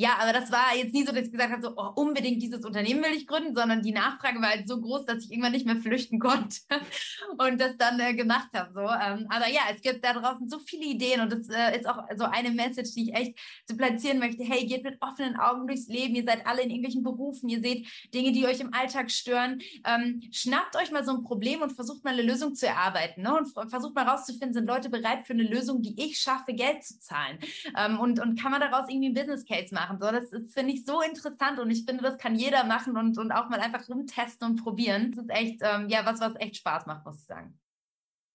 ja, 0.00 0.10
aber 0.20 0.32
das 0.32 0.52
war 0.52 0.76
jetzt 0.76 0.94
nie 0.94 1.04
so, 1.04 1.10
dass 1.10 1.24
ich 1.24 1.32
gesagt 1.32 1.50
habe, 1.50 1.60
so 1.60 1.72
oh, 1.76 1.90
unbedingt 1.96 2.40
dieses 2.40 2.64
Unternehmen 2.64 3.02
will 3.02 3.16
ich 3.16 3.26
gründen, 3.26 3.52
sondern 3.52 3.82
die 3.82 3.90
Nachfrage 3.90 4.40
war 4.40 4.50
halt 4.50 4.68
so 4.68 4.80
groß, 4.80 5.06
dass 5.06 5.24
ich 5.24 5.32
irgendwann 5.32 5.50
nicht 5.50 5.66
mehr 5.66 5.74
flüchten 5.74 6.20
konnte 6.20 6.60
und 7.36 7.60
das 7.60 7.76
dann 7.78 7.98
äh, 7.98 8.14
gemacht 8.14 8.46
habe. 8.54 8.72
So. 8.72 8.82
Ähm, 8.82 9.26
aber 9.28 9.48
ja, 9.48 9.62
es 9.74 9.82
gibt 9.82 10.04
da 10.04 10.12
draußen 10.12 10.48
so 10.48 10.60
viele 10.60 10.84
Ideen 10.84 11.20
und 11.20 11.32
das 11.32 11.48
äh, 11.48 11.76
ist 11.76 11.88
auch 11.88 11.98
so 12.16 12.26
eine 12.26 12.52
Message, 12.52 12.94
die 12.94 13.10
ich 13.10 13.14
echt 13.16 13.40
so 13.66 13.76
platzieren 13.76 14.20
möchte. 14.20 14.44
Hey, 14.44 14.66
geht 14.66 14.84
mit 14.84 15.02
offenen 15.02 15.34
Augen 15.34 15.66
durchs 15.66 15.88
Leben. 15.88 16.14
Ihr 16.14 16.22
seid 16.24 16.46
alle 16.46 16.62
in 16.62 16.70
irgendwelchen 16.70 17.02
Berufen. 17.02 17.48
Ihr 17.48 17.60
seht 17.60 17.88
Dinge, 18.14 18.30
die 18.30 18.46
euch 18.46 18.60
im 18.60 18.72
Alltag 18.72 19.10
stören. 19.10 19.60
Ähm, 19.84 20.22
schnappt 20.30 20.76
euch 20.76 20.92
mal 20.92 21.04
so 21.04 21.10
ein 21.10 21.24
Problem 21.24 21.60
und 21.60 21.72
versucht 21.72 22.04
mal 22.04 22.12
eine 22.12 22.22
Lösung 22.22 22.54
zu 22.54 22.68
erarbeiten. 22.68 23.22
Ne? 23.22 23.36
Und 23.36 23.48
versucht 23.68 23.96
mal 23.96 24.06
rauszufinden, 24.06 24.54
sind 24.54 24.68
Leute 24.68 24.90
bereit 24.90 25.26
für 25.26 25.32
eine 25.32 25.42
Lösung, 25.42 25.82
die 25.82 26.00
ich 26.00 26.20
schaffe, 26.20 26.54
Geld 26.54 26.84
zu 26.84 27.00
zahlen? 27.00 27.40
Ähm, 27.76 27.98
und, 27.98 28.20
und 28.20 28.40
kann 28.40 28.52
man 28.52 28.60
daraus 28.60 28.88
irgendwie 28.88 29.06
einen 29.06 29.14
Business 29.16 29.44
Case 29.44 29.74
machen? 29.74 29.87
So, 29.98 30.10
das, 30.10 30.30
das 30.30 30.52
finde 30.52 30.72
ich 30.74 30.84
so 30.84 31.00
interessant 31.00 31.58
und 31.58 31.70
ich 31.70 31.84
finde, 31.84 32.02
das 32.02 32.18
kann 32.18 32.34
jeder 32.34 32.64
machen 32.64 32.96
und, 32.96 33.16
und 33.16 33.32
auch 33.32 33.48
mal 33.48 33.60
einfach 33.60 33.88
rumtesten 33.88 34.50
und 34.50 34.62
probieren. 34.62 35.12
Das 35.12 35.24
ist 35.24 35.30
echt, 35.30 35.60
ähm, 35.62 35.88
ja, 35.88 36.04
was, 36.04 36.20
was 36.20 36.34
echt 36.36 36.56
Spaß 36.56 36.86
macht, 36.86 37.06
muss 37.06 37.20
ich 37.20 37.26
sagen. 37.26 37.58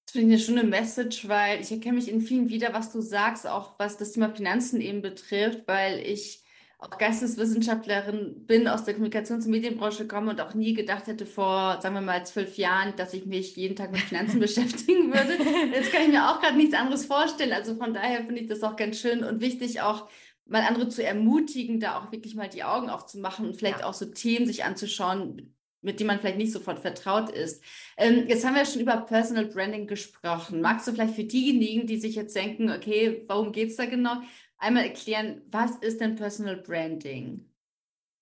Das 0.06 0.14
finde 0.14 0.28
ich 0.28 0.34
eine 0.34 0.44
schöne 0.44 0.70
Message, 0.70 1.28
weil 1.28 1.62
ich 1.62 1.72
erkenne 1.72 1.96
mich 1.96 2.10
in 2.10 2.22
vielen 2.22 2.50
wieder, 2.50 2.74
was 2.74 2.92
du 2.92 3.02
sagst, 3.02 3.48
auch 3.48 3.78
was 3.78 3.98
das 3.98 4.12
Thema 4.12 4.30
Finanzen 4.30 4.82
eben 4.82 5.02
betrifft, 5.02 5.68
weil 5.68 6.00
ich 6.00 6.44
auch 6.84 6.98
Geisteswissenschaftlerin 6.98 8.46
bin, 8.46 8.68
aus 8.68 8.84
der 8.84 8.96
Kommunikations- 8.96 9.46
und 9.46 9.52
Medienbranche 9.52 10.06
komme 10.06 10.32
und 10.32 10.42
auch 10.42 10.54
nie 10.54 10.74
gedacht 10.74 11.08
hätte 11.08 11.26
vor, 11.26 11.80
sagen 11.82 11.96
wir 11.96 12.02
mal, 12.02 12.26
zwölf 12.26 12.58
Jahren, 12.58 12.94
dass 12.98 13.14
ich 13.14 13.26
mich 13.26 13.56
jeden 13.56 13.76
Tag 13.76 13.92
mit 13.92 14.02
Finanzen 14.02 14.40
beschäftigen 14.42 15.14
würde. 15.14 15.38
Jetzt 15.74 15.92
kann 15.92 16.04
ich 16.04 16.10
mir 16.10 16.30
auch 16.30 16.42
gerade 16.42 16.58
nichts 16.58 16.76
anderes 16.76 17.06
vorstellen. 17.06 17.54
Also 17.54 17.76
von 17.76 17.94
daher 17.94 18.26
finde 18.26 18.42
ich 18.42 18.48
das 18.48 18.64
auch 18.64 18.76
ganz 18.76 19.00
schön 19.00 19.24
und 19.24 19.40
wichtig, 19.40 19.82
auch 19.82 20.10
mal 20.46 20.62
andere 20.62 20.90
zu 20.90 21.04
ermutigen, 21.04 21.80
da 21.80 22.00
auch 22.00 22.12
wirklich 22.12 22.36
mal 22.36 22.50
die 22.50 22.64
Augen 22.64 22.90
aufzumachen 22.90 23.48
und 23.48 23.56
vielleicht 23.56 23.80
ja. 23.80 23.86
auch 23.86 23.94
so 23.94 24.06
Themen 24.06 24.46
sich 24.46 24.64
anzuschauen, 24.64 25.56
mit 25.82 26.00
denen 26.00 26.08
man 26.08 26.20
vielleicht 26.20 26.38
nicht 26.38 26.52
sofort 26.52 26.80
vertraut 26.80 27.30
ist. 27.30 27.64
Ähm, 27.98 28.26
jetzt 28.28 28.46
haben 28.46 28.56
wir 28.56 28.66
schon 28.66 28.82
über 28.82 28.98
Personal 28.98 29.46
Branding 29.46 29.88
gesprochen. 29.88 30.62
Magst 30.62 30.88
du 30.88 30.92
vielleicht 30.92 31.16
für 31.16 31.24
diejenigen, 31.24 31.88
die 31.88 31.98
sich 31.98 32.16
jetzt 32.16 32.36
denken, 32.36 32.72
okay, 32.72 33.24
warum 33.28 33.52
geht 33.52 33.70
es 33.70 33.76
da 33.76 33.86
genau, 33.86 34.22
einmal 34.58 34.84
erklären, 34.84 35.42
was 35.48 35.76
ist 35.78 36.02
denn 36.02 36.16
Personal 36.16 36.58
Branding? 36.58 37.50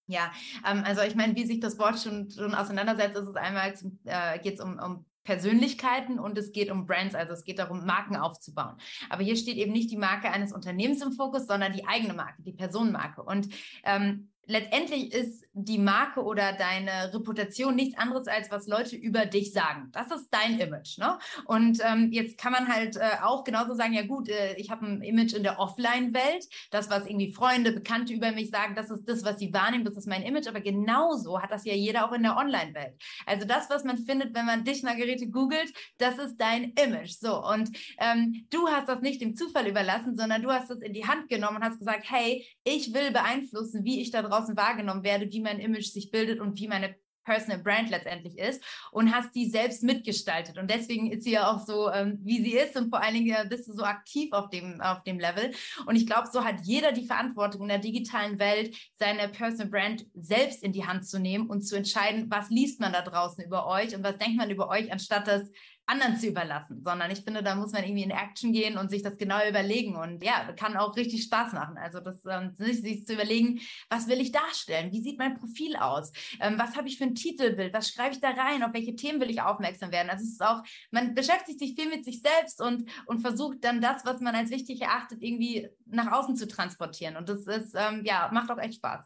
Ja, 0.08 0.32
ähm, 0.68 0.84
also 0.86 1.02
ich 1.02 1.16
meine, 1.16 1.36
wie 1.36 1.46
sich 1.46 1.60
das 1.60 1.80
Wort 1.80 2.00
schon, 2.00 2.30
schon 2.32 2.54
auseinandersetzt, 2.54 3.16
ist 3.16 3.30
es 3.30 3.36
einmal 3.36 3.74
äh, 4.06 4.40
geht 4.40 4.56
es 4.56 4.60
um, 4.60 4.78
um 4.80 5.06
Persönlichkeiten 5.24 6.20
und 6.20 6.38
es 6.38 6.52
geht 6.52 6.72
um 6.72 6.86
Brands, 6.86 7.16
also 7.16 7.34
es 7.34 7.44
geht 7.44 7.60
darum, 7.60 7.86
Marken 7.86 8.16
aufzubauen. 8.16 8.78
Aber 9.10 9.24
hier 9.24 9.36
steht 9.36 9.58
eben 9.58 9.72
nicht 9.72 9.92
die 9.92 9.98
Marke 9.98 10.32
eines 10.32 10.54
Unternehmens 10.54 11.02
im 11.02 11.12
Fokus, 11.12 11.48
sondern 11.48 11.74
die 11.74 11.88
eigene 11.88 12.14
Marke, 12.14 12.42
die 12.42 12.54
Personenmarke. 12.54 13.24
Und 13.24 13.50
ähm, 13.84 14.32
letztendlich 14.46 15.14
ist 15.14 15.46
die 15.54 15.78
Marke 15.78 16.24
oder 16.24 16.54
deine 16.54 17.14
Reputation 17.14 17.76
nichts 17.76 17.98
anderes 17.98 18.28
als 18.28 18.50
was 18.52 18.68
Leute 18.68 18.96
über 18.96 19.26
dich 19.26 19.52
sagen. 19.52 19.90
Das 19.92 20.10
ist 20.12 20.30
dein 20.32 20.60
Image. 20.60 20.98
Ne? 20.98 21.18
Und 21.46 21.80
ähm, 21.84 22.10
jetzt 22.12 22.38
kann 22.38 22.54
man 22.54 22.68
halt 22.68 22.96
äh, 22.96 23.18
auch 23.22 23.44
genauso 23.44 23.74
sagen, 23.74 23.94
ja 23.94 24.06
gut, 24.06 24.30
äh, 24.30 24.56
ich 24.56 24.72
habe 24.72 24.86
ein 24.86 25.02
Image 25.02 25.34
in 25.34 25.44
der 25.44 25.60
Offline-Welt, 25.60 26.48
das, 26.72 26.90
was 26.90 27.06
irgendwie 27.06 27.34
Freunde, 27.34 27.74
Bekannte 27.74 28.14
über 28.14 28.32
mich 28.32 28.50
sagen, 28.50 28.76
das 28.76 28.90
ist 28.90 29.04
das, 29.10 29.26
was 29.26 29.40
sie 29.40 29.54
wahrnehmen, 29.54 29.84
das 29.84 29.98
ist 29.98 30.08
mein 30.08 30.24
Image, 30.24 30.48
aber 30.48 30.62
genauso 30.62 31.42
hat 31.42 31.52
das 31.52 31.66
ja 31.66 31.74
jeder 31.74 32.08
auch 32.08 32.14
in 32.14 32.24
der 32.24 32.38
Online-Welt. 32.38 32.96
Also 33.26 33.46
das, 33.46 33.70
was 33.70 33.84
man 33.84 33.98
findet, 33.98 34.34
wenn 34.34 34.46
man 34.46 34.64
dich, 34.64 34.84
Margarete, 34.84 35.30
googelt, 35.30 35.74
das 35.98 36.18
ist 36.18 36.38
dein 36.38 36.72
Image. 36.82 37.12
So, 37.12 37.44
und 37.44 37.70
ähm, 38.00 38.46
du 38.50 38.70
hast 38.70 38.88
das 38.88 39.02
nicht 39.02 39.22
dem 39.22 39.36
Zufall 39.36 39.68
überlassen, 39.68 40.16
sondern 40.16 40.42
du 40.42 40.50
hast 40.50 40.70
das 40.70 40.80
in 40.80 40.94
die 40.94 41.06
Hand 41.06 41.28
genommen 41.28 41.58
und 41.58 41.64
hast 41.64 41.80
gesagt, 41.80 42.10
hey, 42.10 42.46
ich 42.64 42.94
will 42.94 43.12
beeinflussen, 43.12 43.84
wie 43.84 44.02
ich 44.02 44.12
da 44.12 44.22
draußen 44.22 44.56
wahrgenommen 44.56 45.04
werde, 45.04 45.30
wie 45.30 45.41
mein 45.42 45.60
Image 45.60 45.88
sich 45.88 46.12
bildet 46.12 46.40
und 46.40 46.60
wie 46.60 46.68
meine 46.68 46.96
Personal 47.24 47.60
Brand 47.60 47.90
letztendlich 47.90 48.38
ist 48.38 48.64
und 48.92 49.14
hast 49.14 49.36
die 49.36 49.50
selbst 49.50 49.84
mitgestaltet. 49.84 50.58
Und 50.58 50.70
deswegen 50.70 51.12
ist 51.12 51.24
sie 51.24 51.32
ja 51.32 51.52
auch 51.52 51.66
so, 51.66 51.90
ähm, 51.92 52.20
wie 52.24 52.42
sie 52.44 52.54
ist 52.54 52.76
und 52.76 52.90
vor 52.90 53.02
allen 53.02 53.14
Dingen 53.14 53.50
bist 53.50 53.68
du 53.68 53.74
so 53.74 53.84
aktiv 53.84 54.32
auf 54.32 54.50
dem, 54.50 54.82
auf 54.82 55.04
dem 55.04 55.20
Level. 55.20 55.52
Und 55.86 55.96
ich 55.96 56.06
glaube, 56.06 56.30
so 56.32 56.44
hat 56.44 56.62
jeder 56.64 56.92
die 56.92 57.06
Verantwortung 57.06 57.64
in 57.64 57.70
der 57.70 57.80
digitalen 57.80 58.40
Welt, 58.40 58.76
seine 58.94 59.30
Personal 59.30 59.68
Brand 59.68 60.06
selbst 60.14 60.64
in 60.64 60.74
die 60.74 60.86
Hand 60.86 61.06
zu 61.08 61.20
nehmen 61.20 61.48
und 61.48 61.62
zu 61.62 61.76
entscheiden, 61.76 62.30
was 62.30 62.50
liest 62.50 62.80
man 62.80 62.94
da 62.94 63.02
draußen 63.02 63.44
über 63.44 63.68
euch 63.68 63.96
und 63.96 64.04
was 64.04 64.18
denkt 64.18 64.38
man 64.38 64.50
über 64.50 64.70
euch, 64.70 64.92
anstatt 64.92 65.28
das 65.28 65.50
anderen 65.92 66.16
zu 66.18 66.28
überlassen, 66.28 66.82
sondern 66.84 67.12
ich 67.12 67.22
finde, 67.22 67.44
da 67.44 67.56
muss 67.56 67.74
man 67.74 67.84
irgendwie 67.84 68.04
in 68.04 68.12
Action 68.12 68.54
gehen 68.54 68.78
und 68.78 68.90
sich 68.90 69.04
das 69.04 69.18
genau 69.18 69.38
überlegen 69.48 69.96
und 69.96 70.24
ja, 70.24 70.54
kann 70.54 70.78
auch 70.78 70.96
richtig 70.96 71.24
Spaß 71.24 71.54
machen. 71.54 71.78
Also 71.78 72.00
das 72.00 72.24
ähm, 72.26 72.54
sich 72.56 73.06
zu 73.06 73.14
überlegen, 73.14 73.60
was 73.90 74.08
will 74.08 74.22
ich 74.22 74.32
darstellen? 74.32 74.92
Wie 74.92 75.02
sieht 75.02 75.20
mein 75.20 75.36
Profil 75.36 75.76
aus? 75.76 76.12
Ähm, 76.40 76.56
was 76.58 76.78
habe 76.78 76.88
ich 76.88 76.98
für 76.98 77.04
ein 77.04 77.16
Titelbild? 77.16 77.74
Was 77.74 77.90
schreibe 77.90 78.14
ich 78.14 78.22
da 78.22 78.30
rein? 78.30 78.64
Auf 78.64 78.74
welche 78.74 78.96
Themen 78.96 79.20
will 79.20 79.30
ich 79.30 79.42
aufmerksam 79.42 79.92
werden? 79.92 80.10
Also 80.10 80.24
es 80.24 80.32
ist 80.32 80.44
auch, 80.44 80.64
man 80.92 81.14
beschäftigt 81.14 81.60
sich 81.60 81.76
viel 81.76 81.90
mit 81.90 82.06
sich 82.06 82.22
selbst 82.22 82.62
und, 82.62 82.90
und 83.06 83.20
versucht 83.20 83.64
dann 83.64 83.82
das, 83.82 84.06
was 84.06 84.22
man 84.22 84.36
als 84.36 84.50
wichtig 84.50 84.82
erachtet, 84.82 85.22
irgendwie 85.22 85.70
nach 85.86 86.12
außen 86.12 86.38
zu 86.38 86.48
transportieren. 86.48 87.18
Und 87.18 87.28
das 87.28 87.46
ist, 87.48 87.76
ähm, 87.76 88.04
ja, 88.06 88.30
macht 88.32 88.50
auch 88.50 88.60
echt 88.60 88.76
Spaß. 88.76 89.06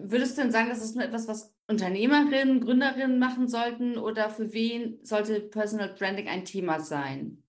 Würdest 0.00 0.36
du 0.36 0.42
denn 0.42 0.52
sagen, 0.52 0.68
das 0.68 0.82
ist 0.82 0.96
nur 0.96 1.04
etwas, 1.04 1.28
was 1.28 1.54
Unternehmerinnen, 1.66 2.60
Gründerinnen 2.60 3.18
machen 3.18 3.48
sollten 3.48 3.98
oder 3.98 4.30
für 4.30 4.52
wen 4.52 4.98
sollte 5.04 5.40
Personal 5.40 5.94
Branding 5.94 6.28
ein 6.28 6.44
Thema 6.44 6.80
sein? 6.80 7.42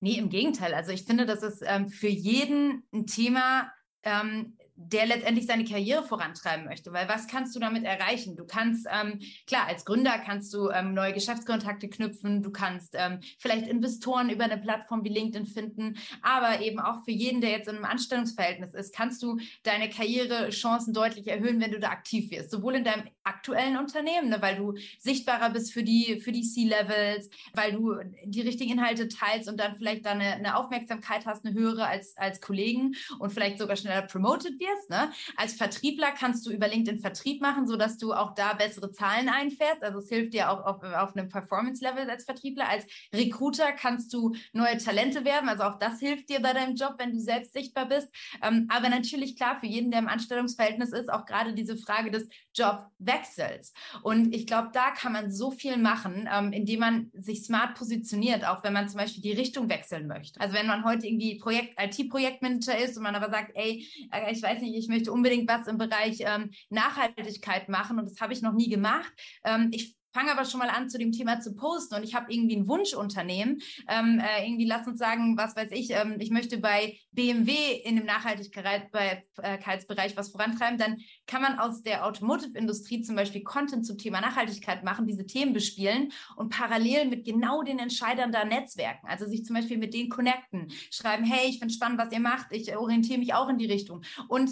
Nee, 0.00 0.18
im 0.18 0.28
Gegenteil. 0.28 0.74
Also 0.74 0.92
ich 0.92 1.04
finde, 1.04 1.26
das 1.26 1.42
ist 1.42 1.62
ähm, 1.66 1.88
für 1.88 2.08
jeden 2.08 2.84
ein 2.92 3.06
Thema, 3.06 3.72
ähm, 4.02 4.57
der 4.80 5.06
letztendlich 5.06 5.46
seine 5.46 5.64
Karriere 5.64 6.04
vorantreiben 6.04 6.64
möchte. 6.64 6.92
Weil 6.92 7.08
was 7.08 7.26
kannst 7.26 7.54
du 7.56 7.60
damit 7.60 7.84
erreichen? 7.84 8.36
Du 8.36 8.46
kannst, 8.46 8.86
ähm, 8.90 9.20
klar, 9.46 9.66
als 9.66 9.84
Gründer 9.84 10.18
kannst 10.18 10.54
du 10.54 10.70
ähm, 10.70 10.94
neue 10.94 11.12
Geschäftskontakte 11.12 11.88
knüpfen, 11.88 12.42
du 12.42 12.52
kannst 12.52 12.94
ähm, 12.96 13.18
vielleicht 13.38 13.66
Investoren 13.66 14.30
über 14.30 14.44
eine 14.44 14.56
Plattform 14.56 15.02
wie 15.02 15.08
LinkedIn 15.08 15.46
finden, 15.46 15.96
aber 16.22 16.60
eben 16.60 16.78
auch 16.78 17.04
für 17.04 17.10
jeden, 17.10 17.40
der 17.40 17.50
jetzt 17.50 17.68
in 17.68 17.74
einem 17.74 17.86
Anstellungsverhältnis 17.86 18.72
ist, 18.72 18.94
kannst 18.94 19.20
du 19.22 19.38
deine 19.64 19.90
Karrierechancen 19.90 20.94
deutlich 20.94 21.26
erhöhen, 21.26 21.60
wenn 21.60 21.72
du 21.72 21.80
da 21.80 21.88
aktiv 21.88 22.30
wirst. 22.30 22.52
Sowohl 22.52 22.76
in 22.76 22.84
deinem 22.84 23.02
aktuellen 23.24 23.78
Unternehmen, 23.78 24.28
ne, 24.28 24.40
weil 24.40 24.56
du 24.56 24.74
sichtbarer 25.00 25.50
bist 25.50 25.72
für 25.72 25.82
die, 25.82 26.20
für 26.20 26.30
die 26.30 26.42
C-Levels, 26.42 27.30
weil 27.52 27.72
du 27.72 27.96
die 28.24 28.42
richtigen 28.42 28.72
Inhalte 28.72 29.08
teilst 29.08 29.48
und 29.48 29.58
dann 29.58 29.76
vielleicht 29.76 30.06
da 30.06 30.12
eine, 30.12 30.34
eine 30.34 30.56
Aufmerksamkeit 30.56 31.26
hast, 31.26 31.44
eine 31.44 31.54
höhere 31.54 31.86
als, 31.86 32.16
als 32.16 32.40
Kollegen 32.40 32.94
und 33.18 33.32
vielleicht 33.32 33.58
sogar 33.58 33.76
schneller 33.76 34.02
promoted 34.02 34.52
wirst. 34.60 34.67
Ne? 34.88 35.10
Als 35.36 35.54
Vertriebler 35.54 36.12
kannst 36.12 36.46
du 36.46 36.50
über 36.50 36.68
LinkedIn 36.68 37.00
Vertrieb 37.00 37.40
machen, 37.40 37.66
sodass 37.66 37.98
du 37.98 38.12
auch 38.12 38.34
da 38.34 38.54
bessere 38.54 38.90
Zahlen 38.90 39.28
einfährst. 39.28 39.82
Also 39.82 39.98
es 39.98 40.08
hilft 40.08 40.34
dir 40.34 40.50
auch 40.50 40.64
auf, 40.64 40.82
auf 40.82 41.16
einem 41.16 41.28
Performance-Level 41.28 42.08
als 42.08 42.24
Vertriebler. 42.24 42.68
Als 42.68 42.86
Recruiter 43.14 43.72
kannst 43.72 44.12
du 44.12 44.34
neue 44.52 44.78
Talente 44.78 45.24
werben. 45.24 45.48
Also 45.48 45.64
auch 45.64 45.78
das 45.78 46.00
hilft 46.00 46.28
dir 46.28 46.40
bei 46.40 46.52
deinem 46.52 46.74
Job, 46.74 46.94
wenn 46.98 47.12
du 47.12 47.20
selbst 47.20 47.52
sichtbar 47.52 47.86
bist. 47.86 48.08
Ähm, 48.42 48.66
aber 48.68 48.88
natürlich 48.88 49.36
klar, 49.36 49.58
für 49.60 49.66
jeden, 49.66 49.90
der 49.90 50.00
im 50.00 50.08
Anstellungsverhältnis 50.08 50.92
ist, 50.92 51.10
auch 51.10 51.26
gerade 51.26 51.54
diese 51.54 51.76
Frage 51.76 52.10
des 52.10 52.28
Jobwechsels. 52.54 53.72
Und 54.02 54.34
ich 54.34 54.46
glaube, 54.46 54.70
da 54.72 54.90
kann 54.90 55.12
man 55.12 55.30
so 55.30 55.50
viel 55.50 55.76
machen, 55.76 56.28
ähm, 56.32 56.52
indem 56.52 56.80
man 56.80 57.10
sich 57.14 57.44
smart 57.44 57.76
positioniert, 57.76 58.46
auch 58.46 58.62
wenn 58.64 58.72
man 58.72 58.88
zum 58.88 58.98
Beispiel 58.98 59.22
die 59.22 59.32
Richtung 59.32 59.68
wechseln 59.68 60.06
möchte. 60.06 60.40
Also 60.40 60.54
wenn 60.54 60.66
man 60.66 60.84
heute 60.84 61.06
irgendwie 61.06 61.38
Projekt, 61.38 61.74
IT-Projektmanager 61.80 62.78
ist 62.78 62.96
und 62.96 63.02
man 63.02 63.14
aber 63.14 63.30
sagt, 63.30 63.52
ey, 63.54 63.86
äh, 64.12 64.32
ich 64.32 64.42
weiß 64.42 64.57
nicht, 64.60 64.76
ich 64.76 64.88
möchte 64.88 65.12
unbedingt 65.12 65.48
was 65.48 65.66
im 65.66 65.78
Bereich 65.78 66.18
ähm, 66.20 66.50
Nachhaltigkeit 66.70 67.68
machen 67.68 67.98
und 67.98 68.10
das 68.10 68.20
habe 68.20 68.32
ich 68.32 68.42
noch 68.42 68.54
nie 68.54 68.68
gemacht. 68.68 69.12
Ähm, 69.44 69.68
ich 69.72 69.97
fange 70.12 70.32
aber 70.32 70.44
schon 70.44 70.60
mal 70.60 70.70
an, 70.70 70.88
zu 70.88 70.98
dem 70.98 71.12
Thema 71.12 71.40
zu 71.40 71.54
posten. 71.54 71.94
Und 71.94 72.02
ich 72.02 72.14
habe 72.14 72.32
irgendwie 72.32 72.56
ein 72.56 72.68
Wunschunternehmen, 72.68 73.60
ähm, 73.88 74.20
äh, 74.20 74.46
irgendwie 74.46 74.66
lass 74.66 74.86
uns 74.86 74.98
sagen, 74.98 75.36
was 75.36 75.56
weiß 75.56 75.70
ich, 75.72 75.90
ähm, 75.90 76.16
ich 76.18 76.30
möchte 76.30 76.58
bei 76.58 76.98
BMW 77.12 77.52
in 77.84 77.96
dem 77.96 78.06
Nachhaltigkeitsbereich 78.06 80.16
was 80.16 80.30
vorantreiben, 80.30 80.78
dann 80.78 80.98
kann 81.26 81.42
man 81.42 81.58
aus 81.58 81.82
der 81.82 82.06
Automotive-Industrie 82.06 83.02
zum 83.02 83.16
Beispiel 83.16 83.42
Content 83.42 83.84
zum 83.86 83.98
Thema 83.98 84.20
Nachhaltigkeit 84.20 84.84
machen, 84.84 85.06
diese 85.06 85.26
Themen 85.26 85.52
bespielen 85.52 86.12
und 86.36 86.50
parallel 86.50 87.06
mit 87.06 87.24
genau 87.24 87.62
den 87.62 87.78
Entscheidern 87.78 88.32
da 88.32 88.44
Netzwerken, 88.44 89.06
also 89.06 89.26
sich 89.26 89.44
zum 89.44 89.56
Beispiel 89.56 89.78
mit 89.78 89.94
denen 89.94 90.08
connecten, 90.08 90.72
schreiben, 90.90 91.24
hey, 91.24 91.48
ich 91.48 91.58
finde 91.58 91.74
spannend, 91.74 91.98
was 91.98 92.12
ihr 92.12 92.20
macht, 92.20 92.52
ich 92.52 92.76
orientiere 92.76 93.18
mich 93.18 93.34
auch 93.34 93.48
in 93.48 93.58
die 93.58 93.66
Richtung. 93.66 94.02
Und 94.28 94.50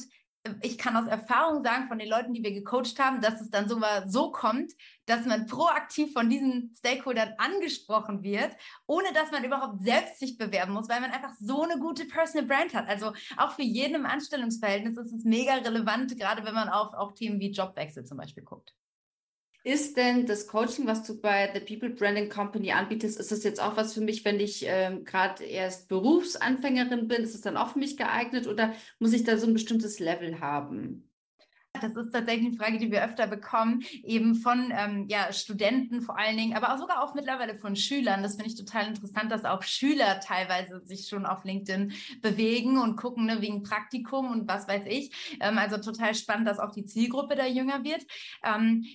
ich 0.63 0.79
kann 0.79 0.97
aus 0.97 1.07
Erfahrung 1.07 1.63
sagen 1.63 1.89
von 1.89 1.99
den 1.99 2.09
Leuten, 2.09 2.33
die 2.33 2.43
wir 2.43 2.53
gecoacht 2.53 2.99
haben, 2.99 3.21
dass 3.21 3.41
es 3.41 3.51
dann 3.51 3.69
so, 3.69 3.81
so 4.07 4.31
kommt, 4.31 4.73
dass 5.07 5.25
man 5.27 5.47
proaktiv 5.47 6.13
von 6.13 6.29
diesen 6.29 6.75
Stakeholdern 6.77 7.35
angesprochen 7.39 8.23
wird, 8.23 8.57
ohne 8.87 9.13
dass 9.13 9.31
man 9.31 9.45
überhaupt 9.45 9.83
selbst 9.83 10.19
sich 10.19 10.37
bewerben 10.37 10.73
muss, 10.73 10.89
weil 10.89 11.01
man 11.01 11.11
einfach 11.11 11.35
so 11.39 11.63
eine 11.63 11.79
gute 11.79 12.05
Personal 12.07 12.47
Brand 12.47 12.75
hat. 12.75 12.89
Also 12.89 13.13
auch 13.37 13.53
für 13.53 13.63
jeden 13.63 13.95
im 13.95 14.07
Anstellungsverhältnis 14.07 14.97
ist 14.97 15.13
es 15.13 15.25
mega 15.25 15.55
relevant, 15.55 16.19
gerade 16.19 16.45
wenn 16.45 16.55
man 16.55 16.69
auf 16.69 16.95
auch 16.95 17.13
Themen 17.13 17.41
wie 17.41 17.51
Jobwechsel 17.51 18.05
zum 18.05 18.19
Beispiel 18.19 18.45
guckt. 18.45 18.75
Ist 19.67 19.97
denn 19.97 20.27
das 20.27 20.47
Coaching, 20.47 20.87
was 20.87 21.03
du 21.03 21.21
bei 21.21 21.51
The 21.53 21.59
People 21.59 21.91
Branding 21.91 22.29
Company 22.29 22.71
anbietest, 22.71 23.19
ist 23.19 23.33
das 23.33 23.43
jetzt 23.43 23.61
auch 23.61 23.77
was 23.77 23.95
für 23.95 24.01
mich, 24.01 24.25
wenn 24.25 24.39
ich 24.39 24.65
ähm, 24.65 25.05
gerade 25.05 25.43
erst 25.43 25.89
Berufsanfängerin 25.89 27.09
bin? 27.09 27.25
Ist 27.25 27.35
es 27.35 27.41
dann 27.41 27.57
auch 27.57 27.71
für 27.71 27.81
mich 27.81 27.97
geeignet 27.97 28.47
oder 28.47 28.75
muss 29.01 29.13
ich 29.13 29.25
da 29.25 29.37
so 29.37 29.49
ein 29.49 29.55
bestimmtes 29.55 29.99
Level 29.99 30.39
haben? 30.39 31.11
Das 31.73 31.97
ist 31.97 32.13
tatsächlich 32.13 32.47
eine 32.47 32.57
Frage, 32.57 32.79
die 32.79 32.93
wir 32.93 33.05
öfter 33.05 33.27
bekommen, 33.27 33.83
eben 34.05 34.37
von 34.37 34.73
ähm, 34.73 35.07
ja, 35.09 35.33
Studenten 35.33 36.01
vor 36.01 36.17
allen 36.17 36.37
Dingen, 36.37 36.57
aber 36.57 36.73
auch 36.73 36.79
sogar 36.79 37.03
auch 37.03 37.17
mittlerweile 37.17 37.57
von 37.57 37.75
Schülern. 37.75 38.23
Das 38.23 38.37
finde 38.37 38.51
ich 38.51 38.57
total 38.57 38.87
interessant, 38.87 39.33
dass 39.33 39.45
auch 39.45 39.65
Schüler 39.65 40.21
teilweise 40.21 40.81
sich 40.85 41.09
schon 41.09 41.27
auf 41.27 41.43
LinkedIn 41.43 41.93
bewegen 42.23 42.79
und 42.79 42.95
gucken 42.95 43.27
ne, 43.27 43.43
wegen 43.43 43.65
Praktikum 43.65 44.31
und 44.31 44.47
was 44.47 44.69
weiß 44.69 44.85
ich. 44.87 45.39
Ähm, 45.41 45.59
also 45.59 45.79
total 45.79 46.15
spannend, 46.15 46.47
dass 46.47 46.61
auch 46.61 46.71
die 46.71 46.85
Zielgruppe 46.85 47.35
da 47.35 47.47
jünger 47.47 47.83
wird. 47.83 48.07
Ähm, 48.45 48.87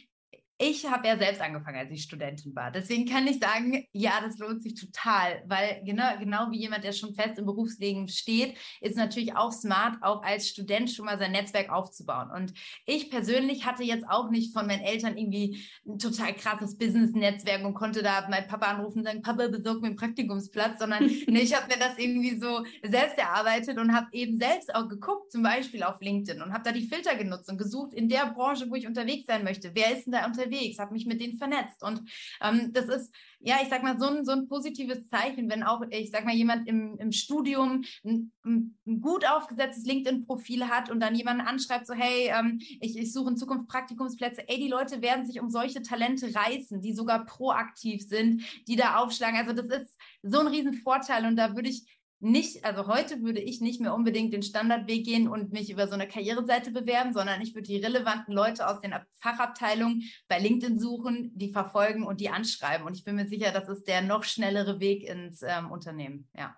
ich 0.62 0.86
habe 0.86 1.08
ja 1.08 1.18
selbst 1.18 1.41
angefangen, 1.41 1.80
als 1.80 1.91
ich 1.91 2.03
Studentin 2.03 2.56
war. 2.56 2.70
Deswegen 2.70 3.10
kann 3.10 3.25
ich 3.25 3.39
sagen, 3.39 3.84
ja, 3.94 4.22
das 4.24 4.38
lohnt 4.38 4.62
sich 4.62 4.75
total, 4.75 5.41
weil 5.48 5.82
genau, 5.84 6.15
genau 6.20 6.51
wie 6.51 6.60
jemand, 6.60 6.84
der 6.84 6.91
schon 6.91 7.15
fest 7.15 7.39
im 7.39 7.48
Berufsleben 7.48 8.08
steht, 8.08 8.56
ist 8.80 8.96
natürlich 8.96 9.36
auch 9.36 9.51
smart, 9.51 9.96
auch 10.01 10.22
als 10.22 10.50
Student 10.50 10.91
schon 10.91 11.06
mal 11.06 11.18
sein 11.18 11.32
Netzwerk 11.32 11.72
aufzubauen. 11.72 12.30
Und 12.30 12.53
ich 12.86 13.10
persönlich 13.10 13.65
hatte 13.65 13.82
jetzt 13.82 14.06
auch 14.08 14.30
nicht 14.30 14.53
von 14.53 14.68
meinen 14.68 14.84
Eltern 14.84 15.18
irgendwie 15.18 15.65
ein 15.88 15.98
total 15.98 16.32
krasses 16.36 16.77
Business-Netzwerk 16.77 17.65
und 17.65 17.74
konnte 17.74 18.03
da 18.03 18.30
meinen 18.30 18.48
Papa 18.48 18.68
anrufen 18.68 19.00
und 19.00 19.06
sagen, 19.06 19.24
Papa, 19.24 19.48
besorg 19.48 19.82
mir 19.82 19.88
einen 19.88 19.96
Praktikumsplatz, 19.96 20.77
sondern 20.77 21.06
nee, 21.27 21.41
ich 21.41 21.56
habe 21.56 21.74
mir 21.74 21.80
das 21.80 21.98
irgendwie 21.98 22.39
so 22.39 22.63
selbst 22.84 23.18
erarbeitet 23.18 23.80
und 23.80 23.96
habe 23.96 24.10
eben 24.12 24.38
selbst 24.38 24.75
auch 24.75 24.88
geguckt, 24.88 25.32
zum 25.32 25.41
Beispiel 25.41 25.82
auf 25.82 26.00
LinkedIn 26.01 26.39
und 26.39 26.53
habe 26.53 26.63
da 26.63 26.72
die 26.72 26.88
Filter 26.88 27.15
genutzt 27.15 27.50
und 27.50 27.58
gesucht 27.58 27.96
in 27.96 28.10
der 28.10 28.27
Branche, 28.27 28.70
wo 28.70 28.75
ich 28.75 28.86
unterwegs 28.86 29.25
sein 29.25 29.44
möchte. 29.44 29.72
Wer 29.74 29.98
ist 29.98 30.06
denn 30.06 30.13
da 30.13 30.27
unterwegs? 30.27 30.50
Unterwegs, 30.51 30.79
habe 30.79 30.93
mich 30.93 31.05
mit 31.05 31.22
denen 31.22 31.38
vernetzt. 31.38 31.84
Und 31.84 32.01
ähm, 32.41 32.72
das 32.74 32.86
ist, 32.86 33.13
ja, 33.39 33.58
ich 33.62 33.70
sag 33.70 33.84
mal, 33.84 34.00
so 34.00 34.08
ein, 34.08 34.25
so 34.25 34.31
ein 34.31 34.48
positives 34.48 35.08
Zeichen, 35.08 35.50
wenn 35.50 35.63
auch, 35.63 35.81
ich 35.89 36.12
sag 36.12 36.25
mal, 36.25 36.36
jemand 36.36 36.67
im, 36.67 36.98
im 36.98 37.12
Studium 37.12 37.84
ein, 38.03 38.31
ein 38.46 39.01
gut 39.01 39.25
aufgesetztes 39.25 39.86
LinkedIn-Profil 39.86 40.67
hat 40.67 40.89
und 40.89 41.00
dann 41.00 41.15
jemanden 41.15 41.41
anschreibt, 41.41 41.88
so, 41.88 41.93
hey, 41.93 42.31
ähm, 42.34 42.60
ich, 42.79 42.98
ich 42.98 43.12
suche 43.13 43.31
in 43.31 43.38
Zukunft 43.38 43.67
Praktikumsplätze. 43.67 44.48
Ey, 44.48 44.58
die 44.58 44.70
Leute 44.70 45.01
werden 45.01 45.25
sich 45.25 45.39
um 45.39 45.50
solche 45.50 45.81
Talente 45.81 46.34
reißen, 46.34 46.81
die 46.81 46.93
sogar 46.93 47.25
proaktiv 47.25 48.08
sind, 48.08 48.43
die 48.67 48.75
da 48.75 48.98
aufschlagen. 48.98 49.38
Also 49.38 49.53
das 49.53 49.81
ist 49.81 49.98
so 50.22 50.39
ein 50.39 50.48
Riesenvorteil 50.48 51.25
und 51.25 51.36
da 51.36 51.55
würde 51.55 51.70
ich 51.70 51.86
nicht, 52.21 52.65
also 52.65 52.87
heute 52.87 53.21
würde 53.23 53.39
ich 53.39 53.61
nicht 53.61 53.81
mehr 53.81 53.93
unbedingt 53.93 54.33
den 54.33 54.43
Standardweg 54.43 55.03
gehen 55.03 55.27
und 55.27 55.51
mich 55.51 55.71
über 55.71 55.87
so 55.87 55.93
eine 55.93 56.07
Karriereseite 56.07 56.71
bewerben, 56.71 57.13
sondern 57.13 57.41
ich 57.41 57.55
würde 57.55 57.67
die 57.67 57.77
relevanten 57.77 58.33
Leute 58.33 58.67
aus 58.67 58.79
den 58.79 58.93
Fachabteilungen 59.19 60.03
bei 60.27 60.39
LinkedIn 60.39 60.79
suchen, 60.79 61.31
die 61.35 61.49
verfolgen 61.49 62.03
und 62.03 62.21
die 62.21 62.29
anschreiben. 62.29 62.85
Und 62.85 62.95
ich 62.95 63.03
bin 63.03 63.15
mir 63.15 63.27
sicher, 63.27 63.51
das 63.51 63.67
ist 63.69 63.87
der 63.87 64.01
noch 64.01 64.23
schnellere 64.23 64.79
Weg 64.79 65.03
ins 65.03 65.41
ähm, 65.41 65.71
Unternehmen. 65.71 66.29
Ja. 66.37 66.55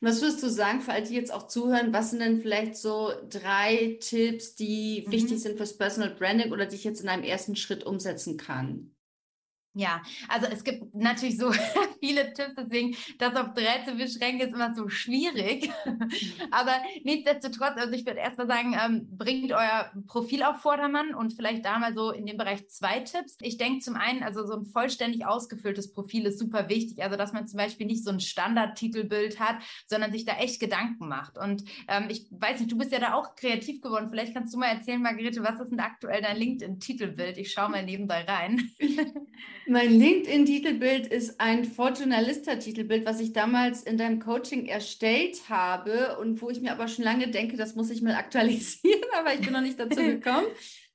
Was 0.00 0.20
würdest 0.20 0.42
du 0.42 0.50
sagen, 0.50 0.80
für 0.80 0.92
all 0.92 1.02
die 1.02 1.14
jetzt 1.14 1.32
auch 1.32 1.48
zuhören, 1.48 1.92
was 1.92 2.10
sind 2.10 2.20
denn 2.20 2.40
vielleicht 2.40 2.76
so 2.76 3.12
drei 3.28 3.98
Tipps, 4.00 4.54
die 4.54 5.04
mhm. 5.06 5.12
wichtig 5.12 5.40
sind 5.40 5.56
fürs 5.56 5.76
Personal 5.76 6.14
Branding 6.14 6.52
oder 6.52 6.66
die 6.66 6.76
ich 6.76 6.84
jetzt 6.84 7.00
in 7.00 7.08
einem 7.08 7.24
ersten 7.24 7.56
Schritt 7.56 7.84
umsetzen 7.84 8.36
kann? 8.36 8.94
Ja, 9.74 10.02
also 10.28 10.46
es 10.46 10.64
gibt 10.64 10.94
natürlich 10.94 11.38
so 11.38 11.52
viele 12.00 12.32
Tipps, 12.32 12.54
deswegen 12.56 12.96
das 13.18 13.36
auf 13.36 13.54
drei 13.54 13.84
zu 13.84 13.94
beschränken 13.94 14.48
ist 14.48 14.54
immer 14.54 14.74
so 14.74 14.88
schwierig. 14.88 15.70
Aber 16.50 16.72
nichtsdestotrotz, 17.04 17.76
also 17.76 17.92
ich 17.92 18.04
würde 18.04 18.18
erstmal 18.18 18.48
sagen, 18.48 18.74
ähm, 18.74 19.06
bringt 19.16 19.52
euer 19.52 19.92
Profil 20.06 20.42
auf 20.42 20.62
Vordermann 20.62 21.14
und 21.14 21.34
vielleicht 21.34 21.64
da 21.64 21.78
mal 21.78 21.94
so 21.94 22.10
in 22.10 22.26
dem 22.26 22.38
Bereich 22.38 22.68
zwei 22.68 23.00
Tipps. 23.00 23.36
Ich 23.40 23.58
denke 23.58 23.80
zum 23.80 23.94
einen, 23.94 24.22
also 24.22 24.46
so 24.46 24.54
ein 24.54 24.64
vollständig 24.64 25.26
ausgefülltes 25.26 25.92
Profil 25.92 26.26
ist 26.26 26.38
super 26.38 26.68
wichtig. 26.68 27.02
Also 27.02 27.16
dass 27.16 27.32
man 27.32 27.46
zum 27.46 27.58
Beispiel 27.58 27.86
nicht 27.86 28.04
so 28.04 28.10
ein 28.10 28.20
Standard-Titelbild 28.20 29.38
hat, 29.38 29.58
sondern 29.86 30.12
sich 30.12 30.24
da 30.24 30.38
echt 30.38 30.60
Gedanken 30.60 31.08
macht. 31.08 31.38
Und 31.38 31.64
ähm, 31.88 32.06
ich 32.08 32.26
weiß 32.30 32.60
nicht, 32.60 32.72
du 32.72 32.78
bist 32.78 32.90
ja 32.90 33.00
da 33.00 33.14
auch 33.14 33.36
kreativ 33.36 33.80
geworden. 33.80 34.08
Vielleicht 34.10 34.34
kannst 34.34 34.54
du 34.54 34.58
mal 34.58 34.66
erzählen, 34.66 35.02
Margarete, 35.02 35.44
was 35.44 35.60
ist 35.60 35.70
denn 35.70 35.80
aktuell 35.80 36.22
dein 36.22 36.36
LinkedIn-Titelbild? 36.36 37.38
Ich 37.38 37.52
schaue 37.52 37.68
mal 37.68 37.84
nebenbei 37.84 38.24
rein. 38.24 38.70
Mein 39.68 39.98
LinkedIn-Titelbild 39.98 41.08
ist 41.08 41.40
ein 41.40 41.64
Fortunalista-Titelbild, 41.64 43.04
was 43.04 43.20
ich 43.20 43.34
damals 43.34 43.82
in 43.82 43.98
deinem 43.98 44.18
Coaching 44.18 44.64
erstellt 44.64 45.50
habe 45.50 46.16
und 46.18 46.40
wo 46.40 46.48
ich 46.48 46.62
mir 46.62 46.72
aber 46.72 46.88
schon 46.88 47.04
lange 47.04 47.28
denke, 47.28 47.58
das 47.58 47.74
muss 47.74 47.90
ich 47.90 48.00
mal 48.00 48.14
aktualisieren, 48.14 49.02
aber 49.18 49.34
ich 49.34 49.40
bin 49.40 49.52
noch 49.52 49.60
nicht 49.60 49.78
dazu 49.78 50.00
gekommen. 50.00 50.46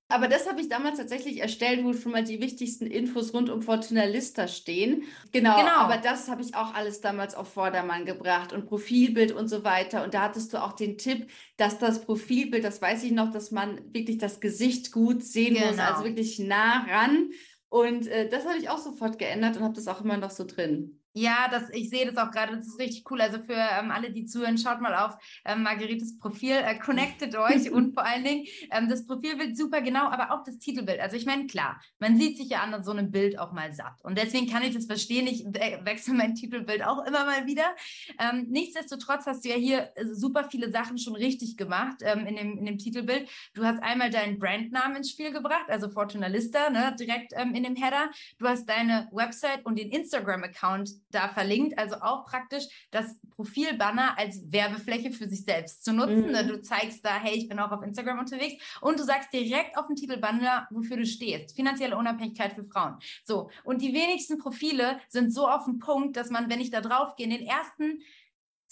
Aber 0.10 0.28
das 0.28 0.48
habe 0.48 0.62
ich 0.62 0.70
damals 0.70 0.98
tatsächlich 0.98 1.40
erstellt, 1.40 1.84
wo 1.84 1.94
schon 1.94 2.12
mal 2.12 2.24
die 2.24 2.40
wichtigsten 2.40 2.86
Infos 2.86 3.34
rund 3.34 3.50
um 3.50 3.62
Fortuna 3.62 4.04
Lista 4.04 4.48
stehen. 4.48 5.04
Genau, 5.32 5.56
genau. 5.58 5.72
aber 5.72 5.98
das 5.98 6.30
habe 6.30 6.42
ich 6.42 6.56
auch 6.56 6.74
alles 6.76 7.02
damals 7.02 7.34
auf 7.34 7.52
Vordermann 7.54 8.06
gebracht 8.06 8.54
und 8.54 8.66
Profilbild 8.66 9.32
und 9.32 9.48
so 9.48 9.64
weiter. 9.64 10.04
Und 10.04 10.14
da 10.14 10.24
hattest 10.24 10.54
du 10.54 10.62
auch 10.62 10.74
den 10.74 10.98
Tipp, 10.98 11.32
dass 11.58 11.80
das 11.80 12.02
Profilbild, 12.02 12.64
das 12.64 12.82
weiß 12.82 13.04
ich 13.04 13.12
noch, 13.12 13.32
dass 13.32 13.50
man 13.50 13.82
wirklich 13.94 14.20
das 14.20 14.40
Gesicht 14.40 14.92
gut 14.92 15.24
sehen 15.24 15.56
genau. 15.56 15.68
muss, 15.68 15.80
also 15.80 16.04
wirklich 16.04 16.38
nah 16.38 16.86
ran. 16.86 17.30
Und 17.74 18.06
äh, 18.08 18.30
das 18.30 18.46
habe 18.46 18.60
ich 18.60 18.70
auch 18.70 18.78
sofort 18.78 19.18
geändert 19.18 19.58
und 19.58 19.64
habe 19.64 19.74
das 19.74 19.88
auch 19.88 20.02
immer 20.02 20.18
noch 20.18 20.30
so 20.30 20.46
drin. 20.46 21.03
Ja, 21.16 21.48
das, 21.50 21.70
ich 21.72 21.92
sehe 21.92 22.12
das 22.12 22.18
auch 22.18 22.32
gerade, 22.32 22.56
das 22.56 22.66
ist 22.66 22.80
richtig 22.80 23.04
cool. 23.12 23.22
Also 23.22 23.38
für 23.38 23.54
ähm, 23.54 23.92
alle, 23.92 24.12
die 24.12 24.26
zuhören, 24.26 24.58
schaut 24.58 24.82
mal 24.82 24.96
auf 24.96 25.16
ähm, 25.46 25.62
Margaretes 25.62 26.18
Profil, 26.18 26.56
äh, 26.56 26.80
connectet 26.80 27.36
euch 27.38 27.70
und 27.70 27.94
vor 27.94 28.04
allen 28.04 28.24
Dingen 28.24 28.48
ähm, 28.72 28.90
das 28.90 29.06
Profilbild 29.06 29.56
super 29.56 29.82
genau, 29.82 30.08
aber 30.08 30.32
auch 30.32 30.44
das 30.44 30.58
Titelbild. 30.58 31.00
Also 31.00 31.16
ich 31.16 31.28
meine, 31.28 31.46
klar, 31.46 31.80
man 32.00 32.18
sieht 32.18 32.38
sich 32.38 32.50
ja 32.50 32.62
an 32.62 32.84
so 32.84 32.92
einem 32.92 33.12
Bild 33.12 33.38
auch 33.38 33.52
mal 33.52 33.72
satt. 33.74 34.02
Und 34.02 34.18
deswegen 34.18 34.50
kann 34.50 34.64
ich 34.64 34.74
das 34.74 34.88
verstehen, 34.88 35.28
ich 35.28 35.46
wechsle 35.46 36.16
mein 36.16 36.34
Titelbild 36.34 36.84
auch 36.84 37.06
immer 37.06 37.26
mal 37.26 37.46
wieder. 37.46 37.76
Ähm, 38.20 38.48
nichtsdestotrotz 38.50 39.28
hast 39.28 39.46
du 39.46 39.50
ja 39.50 39.56
hier 39.56 39.92
äh, 39.96 40.08
super 40.08 40.46
viele 40.50 40.72
Sachen 40.72 40.98
schon 40.98 41.16
richtig 41.16 41.58
gemacht 41.58 41.98
ähm, 42.02 42.26
in, 42.26 42.36
dem, 42.36 42.58
in 42.58 42.66
dem 42.66 42.80
Titelbild. 42.80 43.30
Du 43.54 43.64
hast 43.64 43.84
einmal 43.84 44.10
deinen 44.10 44.40
Brandnamen 44.40 44.98
ins 44.98 45.12
Spiel 45.12 45.32
gebracht, 45.32 45.66
also 45.68 45.90
Fortuna 45.90 46.26
Lista, 46.26 46.72
ne, 46.72 46.96
direkt 47.00 47.34
ähm, 47.36 47.54
in 47.54 47.64
dem 47.64 47.76
Header. 47.76 48.10
Du 48.40 48.48
hast 48.48 48.68
deine 48.68 49.10
Website 49.12 49.64
und 49.64 49.78
den 49.78 49.92
Instagram-Account 49.92 51.03
da 51.14 51.30
verlinkt. 51.30 51.78
Also 51.78 51.96
auch 51.98 52.26
praktisch 52.26 52.66
das 52.92 53.20
Profilbanner 53.36 54.18
als 54.18 54.52
Werbefläche 54.52 55.12
für 55.12 55.28
sich 55.28 55.44
selbst 55.44 55.84
zu 55.84 55.94
nutzen. 55.94 56.32
Mhm. 56.32 56.48
Du 56.48 56.62
zeigst 56.62 57.06
da, 57.06 57.20
hey, 57.20 57.36
ich 57.36 57.48
bin 57.48 57.60
auch 57.60 57.72
auf 57.72 57.84
Instagram 57.84 58.20
unterwegs 58.20 58.64
und 58.82 59.00
du 59.00 59.04
sagst 59.04 59.32
direkt 59.34 59.78
auf 59.78 59.88
dem 59.88 59.96
Titelbanner, 59.96 60.68
wofür 60.72 60.98
du 60.98 61.06
stehst. 61.06 61.56
Finanzielle 61.56 61.98
Unabhängigkeit 61.98 62.54
für 62.54 62.64
Frauen. 62.64 62.98
So. 63.24 63.50
Und 63.64 63.82
die 63.82 63.94
wenigsten 63.94 64.38
Profile 64.38 65.00
sind 65.08 65.34
so 65.34 65.48
auf 65.48 65.66
den 65.66 65.80
Punkt, 65.80 66.18
dass 66.18 66.30
man, 66.30 66.50
wenn 66.50 66.62
ich 66.62 66.72
da 66.72 66.82
drauf 66.82 67.16
gehe, 67.16 67.26
in 67.26 67.32
den 67.32 67.46
ersten 67.46 68.00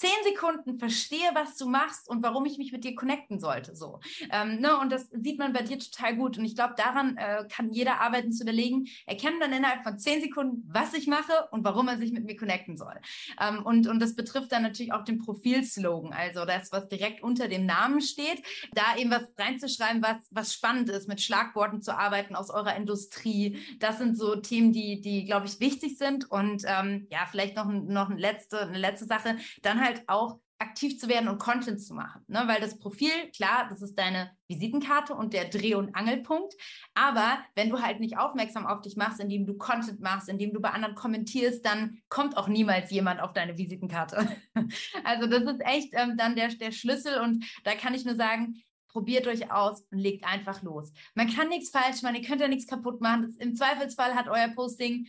zehn 0.02 0.10
Sekunden 0.24 0.80
verstehe, 0.80 1.30
was 1.34 1.58
du 1.58 1.68
machst 1.70 2.10
und 2.10 2.24
warum 2.24 2.46
ich 2.46 2.58
mich 2.58 2.72
mit 2.72 2.84
dir 2.84 2.96
connecten 2.96 3.40
sollte. 3.40 3.76
So. 3.76 4.00
Ähm, 4.32 4.60
ne? 4.60 4.80
Und 4.80 4.92
das 4.92 5.10
sieht 5.12 5.38
man 5.38 5.54
bei 5.54 5.62
dir 5.62 5.78
total 5.78 6.16
gut. 6.16 6.40
Und 6.40 6.46
ich 6.46 6.56
glaube, 6.56 6.74
daran 6.76 7.18
äh, 7.18 7.46
kann 7.48 7.72
jeder 7.72 8.02
arbeiten 8.02 8.32
zu 8.32 8.42
überlegen, 8.42 8.88
erkennen 9.06 9.40
dann 9.40 9.54
innerhalb 9.54 9.84
von 9.84 10.00
zehn 10.00 10.20
Sekunden, 10.20 10.68
was 10.68 10.96
ich 10.96 11.06
mache 11.06 11.48
und 11.52 11.64
warum 11.64 11.88
er 11.88 12.00
sich 12.00 12.12
mit 12.12 12.26
mir 12.26 12.36
connecten 12.36 12.78
soll. 12.78 12.96
Ähm, 13.40 13.64
und, 13.64 13.88
und 13.88 14.00
das 14.00 14.16
betrifft 14.16 14.52
dann 14.52 14.64
natürlich 14.64 14.92
auch 14.92 15.04
den 15.04 15.20
Profilslogan, 15.20 16.14
also 16.14 16.46
das, 16.46 16.72
was 16.72 16.88
direkt 16.90 17.22
unter 17.22 17.48
dem 17.48 17.68
Namen 17.68 18.02
steht, 18.02 18.42
da 18.74 18.98
eben 18.98 19.12
was 19.12 19.28
reinzuschreiben, 19.38 20.02
was, 20.02 20.18
was 20.32 20.52
spannend 20.52 20.90
ist, 20.90 21.08
mit 21.08 21.22
Schlagworten 21.22 21.84
zu 21.84 21.96
arbeiten 21.96 22.36
aus 22.36 22.50
eurer 22.50 22.76
Industrie. 22.76 23.60
Das 23.78 24.00
sind 24.00 24.18
so 24.18 24.36
Themen, 24.36 24.72
die, 24.72 25.00
die 25.00 25.26
glaube 25.26 25.46
ich, 25.46 25.60
wichtig 25.60 26.00
sind. 26.00 26.32
Und 26.32 26.64
ähm, 26.66 27.06
ja, 27.12 27.28
vielleicht 27.30 27.56
noch, 27.56 27.66
noch 27.66 28.10
eine, 28.10 28.20
letzte, 28.20 28.62
eine 28.62 28.80
letzte 28.80 29.06
Sache, 29.06 29.38
dann 29.62 29.80
halt 29.80 29.91
halt 29.92 30.08
auch 30.08 30.40
aktiv 30.62 31.00
zu 31.00 31.10
werden 31.10 31.28
und 31.28 31.40
Content 31.40 31.82
zu 31.82 31.96
machen. 31.96 32.24
Ne? 32.28 32.44
Weil 32.46 32.62
das 32.62 32.78
Profil, 32.78 33.10
klar, 33.36 33.66
das 33.68 33.82
ist 33.82 33.98
deine 33.98 34.32
Visitenkarte 34.48 35.16
und 35.16 35.34
der 35.34 35.46
Dreh- 35.46 35.74
und 35.74 35.96
Angelpunkt. 35.96 36.54
Aber 36.94 37.40
wenn 37.56 37.70
du 37.70 37.82
halt 37.82 38.00
nicht 38.00 38.18
aufmerksam 38.18 38.68
auf 38.68 38.82
dich 38.82 38.96
machst, 38.96 39.20
indem 39.20 39.48
du 39.48 39.58
Content 39.58 40.00
machst, 40.02 40.30
indem 40.30 40.54
du 40.54 40.62
bei 40.62 40.70
anderen 40.70 40.94
kommentierst, 40.94 41.66
dann 41.66 41.98
kommt 42.10 42.38
auch 42.38 42.48
niemals 42.48 42.92
jemand 42.92 43.22
auf 43.22 43.34
deine 43.34 43.58
Visitenkarte. 43.58 44.30
also 45.04 45.28
das 45.28 45.44
ist 45.52 45.62
echt 45.62 45.94
ähm, 45.94 46.16
dann 46.16 46.36
der, 46.36 46.50
der 46.50 46.72
Schlüssel 46.72 47.20
und 47.20 47.44
da 47.64 47.74
kann 47.74 47.96
ich 47.96 48.06
nur 48.06 48.16
sagen, 48.16 48.62
probiert 48.88 49.26
euch 49.26 49.52
aus 49.52 49.82
und 49.90 49.98
legt 49.98 50.26
einfach 50.26 50.62
los. 50.62 50.92
Man 51.16 51.34
kann 51.34 51.50
nichts 51.50 51.72
falsch 51.72 52.04
machen, 52.04 52.16
ihr 52.16 52.28
könnt 52.28 52.42
ja 52.42 52.48
nichts 52.48 52.68
kaputt 52.68 53.02
machen. 53.02 53.24
Das, 53.24 53.36
Im 53.38 53.56
Zweifelsfall 53.56 54.14
hat 54.14 54.28
euer 54.28 54.50
Posting 54.50 55.08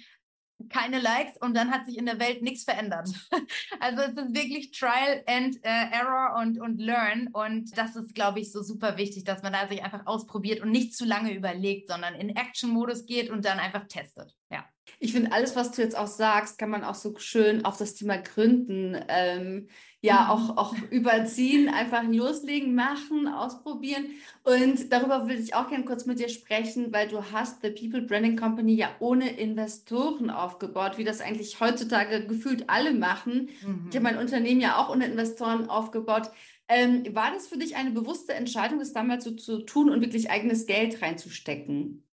keine 0.68 1.01
Likes 1.01 1.37
und 1.38 1.55
dann 1.55 1.70
hat 1.70 1.87
sich 1.87 1.98
in 1.98 2.07
der 2.07 2.18
Welt 2.18 2.42
nichts 2.42 2.64
verändert. 2.64 3.09
Also 3.81 4.03
es 4.03 4.16
ist 4.16 4.35
wirklich 4.35 4.70
Trial 4.70 5.22
and 5.27 5.57
uh, 5.57 5.61
Error 5.64 6.40
und, 6.40 6.61
und 6.61 6.79
Learn 6.79 7.29
und 7.33 7.77
das 7.77 7.96
ist, 7.96 8.14
glaube 8.14 8.40
ich, 8.40 8.53
so 8.53 8.62
super 8.62 8.96
wichtig, 8.96 9.25
dass 9.25 9.42
man 9.42 9.53
da 9.53 9.66
sich 9.66 9.83
einfach 9.83 10.07
ausprobiert 10.07 10.61
und 10.61 10.70
nicht 10.70 10.94
zu 10.94 11.05
lange 11.05 11.35
überlegt, 11.35 11.88
sondern 11.88 12.14
in 12.14 12.37
Action-Modus 12.37 13.07
geht 13.07 13.31
und 13.31 13.44
dann 13.44 13.59
einfach 13.59 13.88
testet. 13.88 14.37
Ja. 14.51 14.64
Ich 14.98 15.12
finde, 15.12 15.33
alles, 15.33 15.57
was 15.57 15.72
du 15.72 15.83
jetzt 15.83 15.96
auch 15.96 16.07
sagst, 16.07 16.59
kann 16.59 16.70
man 16.70 16.85
auch 16.85 16.94
so 16.94 17.16
schön 17.18 17.64
auf 17.64 17.76
das 17.76 17.94
Thema 17.94 18.18
Gründen 18.18 18.96
ähm, 19.09 19.68
ja 20.02 20.24
mhm. 20.24 20.31
auch, 20.31 20.57
auch 20.57 20.74
überziehen, 20.90 21.68
einfach 21.68 22.02
loslegen, 22.02 22.74
machen, 22.74 23.28
ausprobieren. 23.28 24.07
Und 24.42 24.92
darüber 24.92 25.28
will 25.28 25.38
ich 25.38 25.55
auch 25.55 25.68
gerne 25.68 25.85
kurz 25.85 26.07
mit 26.07 26.18
dir 26.18 26.28
sprechen, 26.28 26.92
weil 26.92 27.09
du 27.09 27.33
hast 27.33 27.62
The 27.62 27.70
People 27.70 28.02
Branding 28.02 28.37
Company 28.37 28.74
ja 28.74 28.90
ohne 28.98 29.31
Investoren 29.31 30.28
aufgebaut, 30.28 30.98
wie 30.98 31.05
das 31.05 31.20
eigentlich 31.20 31.61
heutzutage 31.61 32.26
gefühlt 32.26 32.68
alle 32.68 32.92
machen. 32.92 33.48
Mhm. 33.64 33.87
Ich 33.88 33.96
habe 33.96 34.05
mein 34.05 34.18
Unternehmen 34.18 34.61
ja 34.61 34.76
auch 34.76 34.90
ohne 34.90 35.07
Investoren 35.07 35.70
aufgebaut. 35.70 36.31
Ähm, 36.68 37.05
war 37.14 37.31
das 37.33 37.46
für 37.46 37.59
dich 37.59 37.76
eine 37.76 37.90
bewusste 37.90 38.35
Entscheidung, 38.35 38.78
das 38.78 38.92
damals 38.92 39.24
so 39.24 39.33
zu 39.33 39.61
tun 39.61 39.88
und 39.88 40.00
wirklich 40.00 40.31
eigenes 40.31 40.66
Geld 40.66 41.00
reinzustecken? 41.00 42.05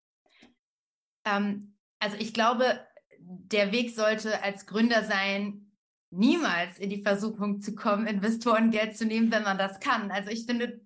Ähm, 1.25 1.68
also 1.99 2.17
ich 2.17 2.33
glaube, 2.33 2.79
der 3.19 3.71
Weg 3.71 3.95
sollte 3.95 4.41
als 4.43 4.65
Gründer 4.65 5.03
sein, 5.03 5.71
niemals 6.11 6.79
in 6.79 6.89
die 6.89 7.03
Versuchung 7.03 7.61
zu 7.61 7.75
kommen, 7.75 8.07
Investorengeld 8.07 8.97
zu 8.97 9.05
nehmen, 9.05 9.31
wenn 9.31 9.43
man 9.43 9.57
das 9.57 9.79
kann. 9.79 10.09
Also 10.09 10.31
ich 10.31 10.45
finde, 10.45 10.81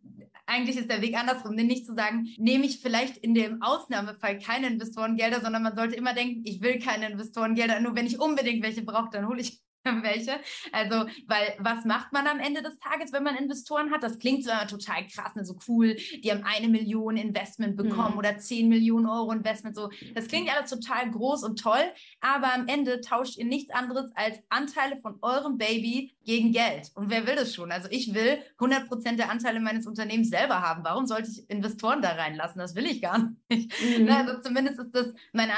eigentlich 0.45 0.77
ist 0.77 0.89
der 0.89 1.01
Weg 1.01 1.17
andersrum, 1.17 1.55
denn 1.55 1.67
nicht 1.67 1.85
zu 1.85 1.93
sagen, 1.93 2.27
nehme 2.37 2.65
ich 2.65 2.81
vielleicht 2.81 3.17
in 3.17 3.33
dem 3.33 3.61
Ausnahmefall 3.61 4.37
keine 4.39 4.67
Investorengelder, 4.67 5.41
sondern 5.41 5.63
man 5.63 5.75
sollte 5.75 5.95
immer 5.95 6.13
denken, 6.13 6.41
ich 6.45 6.61
will 6.61 6.79
keine 6.79 7.09
Investorengelder, 7.09 7.79
nur 7.79 7.95
wenn 7.95 8.05
ich 8.05 8.19
unbedingt 8.19 8.63
welche 8.63 8.83
brauche, 8.83 9.09
dann 9.11 9.27
hole 9.27 9.41
ich 9.41 9.61
welche. 10.01 10.39
Also, 10.71 11.05
weil 11.27 11.55
was 11.59 11.85
macht 11.85 12.13
man 12.13 12.27
am 12.27 12.39
Ende 12.39 12.61
des 12.61 12.77
Tages, 12.77 13.11
wenn 13.11 13.23
man 13.23 13.35
Investoren 13.35 13.91
hat? 13.91 14.03
Das 14.03 14.19
klingt 14.19 14.43
so 14.43 14.51
immer 14.51 14.67
total 14.67 15.07
krass, 15.07 15.35
ne? 15.35 15.45
so 15.45 15.55
cool. 15.67 15.95
Die 16.23 16.31
haben 16.31 16.43
eine 16.43 16.69
Million 16.69 17.17
Investment 17.17 17.75
bekommen 17.75 18.13
mhm. 18.13 18.17
oder 18.17 18.37
zehn 18.37 18.69
Millionen 18.69 19.07
Euro 19.07 19.31
Investment. 19.31 19.75
So, 19.75 19.89
das 20.15 20.27
klingt 20.27 20.49
alles 20.55 20.69
total 20.69 21.11
groß 21.11 21.43
und 21.43 21.59
toll, 21.59 21.83
aber 22.21 22.53
am 22.53 22.67
Ende 22.67 23.01
tauscht 23.01 23.37
ihr 23.37 23.45
nichts 23.45 23.73
anderes 23.73 24.11
als 24.15 24.39
Anteile 24.49 24.97
von 25.01 25.17
eurem 25.21 25.57
Baby 25.57 26.15
gegen 26.23 26.53
Geld. 26.53 26.91
Und 26.95 27.09
wer 27.09 27.27
will 27.27 27.35
das 27.35 27.53
schon? 27.53 27.71
Also 27.71 27.89
ich 27.91 28.13
will 28.13 28.39
100 28.53 28.87
Prozent 28.87 29.19
der 29.19 29.29
Anteile 29.29 29.59
meines 29.59 29.85
Unternehmens 29.85 30.29
selber 30.29 30.61
haben. 30.61 30.83
Warum 30.83 31.05
sollte 31.05 31.29
ich 31.29 31.49
Investoren 31.49 32.01
da 32.01 32.11
reinlassen? 32.11 32.59
Das 32.59 32.75
will 32.75 32.85
ich 32.85 33.01
gar 33.01 33.17
nicht. 33.49 33.73
Mhm. 33.81 34.05
Ne? 34.05 34.17
Also 34.17 34.41
zumindest 34.41 34.79
ist 34.79 34.95
das 34.95 35.13
mein, 35.33 35.49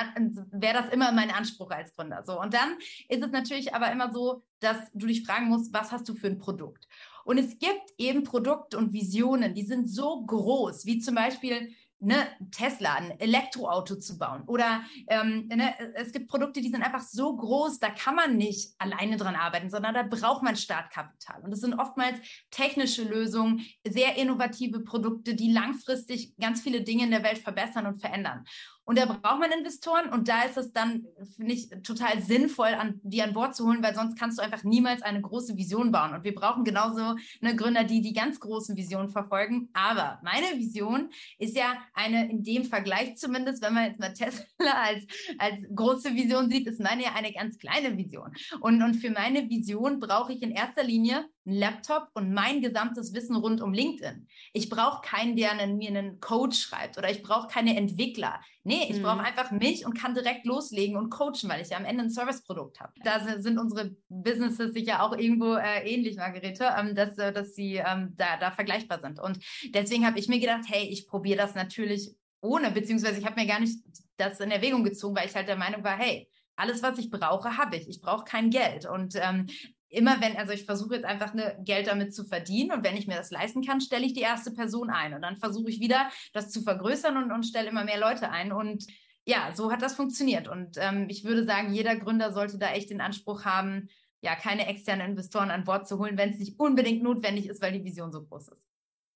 wäre 0.52 0.74
das 0.74 0.92
immer 0.92 1.12
mein 1.12 1.30
Anspruch 1.30 1.70
als 1.70 1.94
Gründer. 1.94 2.24
So 2.26 2.42
und 2.42 2.54
dann 2.54 2.78
ist 3.10 3.24
es 3.24 3.32
natürlich 3.32 3.76
aber 3.76 3.92
immer 3.92 4.12
so 4.12 4.15
so, 4.16 4.44
dass 4.60 4.78
du 4.94 5.08
dich 5.08 5.26
fragen 5.26 5.50
musst, 5.50 5.74
was 5.74 5.92
hast 5.92 6.08
du 6.08 6.16
für 6.16 6.28
ein 6.28 6.38
Produkt? 6.38 6.88
Und 7.26 7.38
es 7.38 7.60
gibt 7.60 7.92
eben 7.98 8.24
Produkte 8.24 8.78
und 8.78 8.94
Visionen, 8.94 9.54
die 9.54 9.66
sind 9.66 9.90
so 9.90 10.26
groß, 10.26 10.86
wie 10.86 11.00
zum 11.00 11.16
Beispiel 11.16 11.70
ne, 12.00 12.28
Tesla, 12.52 12.96
ein 12.96 13.20
Elektroauto 13.20 13.96
zu 13.96 14.18
bauen. 14.18 14.44
Oder 14.48 14.84
ähm, 15.08 15.48
ne, 15.48 15.74
es 15.96 16.12
gibt 16.12 16.28
Produkte, 16.28 16.62
die 16.62 16.70
sind 16.70 16.84
einfach 16.84 17.02
so 17.02 17.36
groß, 17.36 17.80
da 17.80 17.90
kann 17.90 18.16
man 18.16 18.38
nicht 18.38 18.74
alleine 18.78 19.18
dran 19.18 19.36
arbeiten, 19.36 19.70
sondern 19.70 19.94
da 19.94 20.04
braucht 20.04 20.44
man 20.44 20.56
Startkapital. 20.56 21.42
Und 21.42 21.52
es 21.52 21.62
sind 21.62 21.74
oftmals 21.74 22.20
technische 22.52 23.04
Lösungen, 23.04 23.66
sehr 23.86 24.18
innovative 24.18 24.82
Produkte, 24.82 25.36
die 25.36 25.52
langfristig 25.52 26.36
ganz 26.38 26.62
viele 26.62 26.82
Dinge 26.82 27.04
in 27.04 27.12
der 27.12 27.24
Welt 27.24 27.40
verbessern 27.40 27.88
und 27.88 28.00
verändern. 28.00 28.46
Und 28.86 29.00
da 29.00 29.06
braucht 29.06 29.40
man 29.40 29.52
Investoren 29.52 30.10
und 30.10 30.28
da 30.28 30.44
ist 30.44 30.58
es 30.58 30.72
dann, 30.72 31.08
finde 31.36 31.54
ich, 31.54 31.70
total 31.84 32.22
sinnvoll, 32.22 32.68
an, 32.68 33.02
die 33.04 33.22
an 33.24 33.34
Bord 33.34 33.56
zu 33.56 33.66
holen, 33.66 33.82
weil 33.82 33.96
sonst 33.96 34.18
kannst 34.18 34.38
du 34.38 34.44
einfach 34.44 34.64
niemals 34.64 35.02
eine 35.02 35.22
große 35.22 35.58
Vision 35.58 35.92
bauen. 35.92 36.14
Und 36.14 36.24
wir 36.24 36.36
brauchen 36.36 36.64
genauso 36.64 37.16
eine 37.42 37.56
Gründer, 37.56 37.84
die 37.84 38.02
die 38.02 38.14
ganz 38.14 38.40
großen 38.40 38.78
Visionen 38.78 39.10
verfolgen. 39.10 39.70
Aber 39.74 40.20
meine 40.24 40.58
Vision 40.58 41.10
ist 41.40 41.58
ja 41.58 41.74
eine, 41.96 42.30
in 42.30 42.44
dem 42.44 42.64
Vergleich 42.64 43.18
zumindest, 43.18 43.64
wenn 43.64 43.74
man 43.74 43.86
jetzt 43.86 44.00
mal 44.00 44.14
Tesla 44.14 44.46
als, 44.60 45.04
als 45.40 45.62
große 45.74 46.14
Vision 46.14 46.50
sieht, 46.50 46.68
ist 46.68 46.80
meine 46.80 47.04
ja 47.04 47.16
eine 47.16 47.34
ganz 47.34 47.58
kleine 47.58 47.98
Vision. 47.98 48.34
Und, 48.60 48.84
und 48.84 48.94
für 48.96 49.10
meine 49.10 49.50
Vision 49.50 50.00
brauche 50.00 50.34
ich 50.34 50.44
in 50.44 50.52
erster 50.52 50.84
Linie 50.84 51.26
einen 51.46 51.58
Laptop 51.58 52.10
und 52.14 52.34
mein 52.34 52.62
gesamtes 52.62 53.14
Wissen 53.14 53.36
rund 53.36 53.62
um 53.62 53.74
LinkedIn. 53.74 54.28
Ich 54.54 54.70
brauche 54.70 55.02
keinen, 55.02 55.36
der 55.36 55.52
einen, 55.52 55.78
mir 55.78 55.90
einen 55.90 56.20
Code 56.20 56.56
schreibt 56.56 56.98
oder 56.98 57.10
ich 57.10 57.22
brauche 57.22 57.48
keine 57.48 57.76
Entwickler. 57.78 58.40
Nee, 58.64 58.88
ich 58.90 58.98
mhm. 58.98 59.04
brauche 59.04 59.20
einfach 59.20 59.52
mich 59.52 59.86
und 59.86 59.94
kann 59.94 60.16
direkt 60.16 60.46
loslegen 60.46 60.98
und 60.98 61.10
coachen, 61.10 61.48
weil 61.50 61.62
ich 61.62 61.70
ja 61.70 61.78
am 61.78 61.86
Ende 61.86 62.04
ein 62.04 62.10
Serviceprodukt 62.10 62.80
habe. 62.80 62.94
Da 63.04 63.20
sind 63.40 63.60
unsere 63.60 63.96
Businesses 64.10 64.74
sicher 64.74 65.04
auch 65.04 65.16
irgendwo 65.18 65.56
äh, 65.56 65.88
ähnlich, 65.88 66.18
Margarete, 66.18 66.74
ähm, 66.78 66.96
dass, 66.96 67.18
äh, 67.18 67.32
dass 67.32 67.54
sie 67.54 67.76
ähm, 67.76 68.14
da, 68.16 68.38
da 68.38 68.52
vergleichbar 68.52 69.00
sind. 69.00 69.20
Und 69.20 69.40
deswegen 69.70 70.06
habe 70.06 70.20
ich 70.20 70.28
mir 70.28 70.40
gedacht, 70.40 70.64
hey, 70.68 70.88
ich 70.88 71.08
probiere 71.08 71.38
das 71.38 71.56
natürlich 71.56 72.16
ohne, 72.42 72.72
beziehungsweise 72.72 73.20
ich 73.20 73.26
habe 73.26 73.40
mir 73.40 73.48
gar 73.48 73.60
nicht 73.60 73.80
das 74.18 74.40
in 74.40 74.52
Erwägung 74.52 74.84
gezogen, 74.84 75.16
weil 75.16 75.28
ich 75.28 75.36
halt 75.36 75.48
der 75.48 75.58
Meinung 75.58 75.84
war, 75.84 75.98
hey, 75.98 76.30
alles, 76.56 76.82
was 76.82 76.98
ich 76.98 77.10
brauche, 77.10 77.58
habe 77.58 77.76
ich. 77.76 77.88
Ich 77.90 78.02
brauche 78.02 78.24
kein 78.24 78.50
Geld. 78.50 78.86
Und 78.86 79.16
ähm, 79.16 79.48
immer 79.96 80.22
wenn, 80.22 80.38
also 80.38 80.54
ich 80.54 80.66
versuche 80.66 80.96
jetzt 80.96 81.06
einfach 81.06 81.34
eine 81.34 81.58
Geld 81.64 81.88
damit 81.88 82.14
zu 82.14 82.26
verdienen 82.26 82.72
und 82.72 82.84
wenn 82.84 82.98
ich 82.98 83.08
mir 83.08 83.16
das 83.16 83.32
leisten 83.32 83.66
kann, 83.66 83.82
stelle 83.82 84.06
ich 84.06 84.14
die 84.14 84.22
erste 84.22 84.52
Person 84.52 84.90
ein 84.90 85.14
und 85.14 85.22
dann 85.22 85.38
versuche 85.38 85.70
ich 85.70 85.80
wieder 85.80 86.10
das 86.34 86.52
zu 86.52 86.62
vergrößern 86.62 87.18
und, 87.18 87.32
und 87.32 87.44
stelle 87.44 87.70
immer 87.70 87.84
mehr 87.84 88.00
Leute 88.00 88.30
ein 88.30 88.52
und 88.52 88.86
ja, 89.26 89.52
so 89.56 89.72
hat 89.72 89.82
das 89.82 89.96
funktioniert 89.96 90.48
und 90.48 90.78
ähm, 90.78 91.08
ich 91.10 91.24
würde 91.24 91.46
sagen, 91.46 91.74
jeder 91.74 91.96
Gründer 91.96 92.32
sollte 92.34 92.58
da 92.58 92.72
echt 92.72 92.90
den 92.90 93.02
Anspruch 93.02 93.46
haben, 93.46 93.90
ja, 94.22 94.36
keine 94.36 94.68
externen 94.68 95.12
Investoren 95.12 95.52
an 95.52 95.64
Bord 95.64 95.88
zu 95.88 95.98
holen, 96.00 96.18
wenn 96.18 96.32
es 96.32 96.40
nicht 96.40 96.60
unbedingt 96.60 97.02
notwendig 97.02 97.48
ist, 97.48 97.62
weil 97.62 97.74
die 97.74 97.84
Vision 97.84 98.12
so 98.12 98.24
groß 98.24 98.50
ist. 98.50 98.66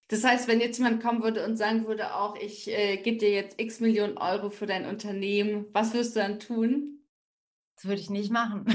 Das 0.10 0.24
heißt, 0.24 0.48
wenn 0.48 0.60
jetzt 0.60 0.78
jemand 0.80 1.04
kommen 1.04 1.22
würde 1.22 1.46
und 1.46 1.58
sagen 1.58 1.86
würde, 1.86 2.16
auch 2.16 2.36
ich 2.36 2.68
äh, 2.68 2.98
gebe 2.98 3.18
dir 3.18 3.30
jetzt 3.30 3.60
x 3.62 3.80
Millionen 3.80 4.18
Euro 4.18 4.50
für 4.50 4.66
dein 4.66 4.88
Unternehmen, 4.88 5.68
was 5.72 5.94
wirst 5.94 6.16
du 6.16 6.20
dann 6.20 6.40
tun? 6.40 7.04
Das 7.76 7.86
würde 7.86 8.02
ich 8.02 8.10
nicht 8.10 8.32
machen. 8.32 8.66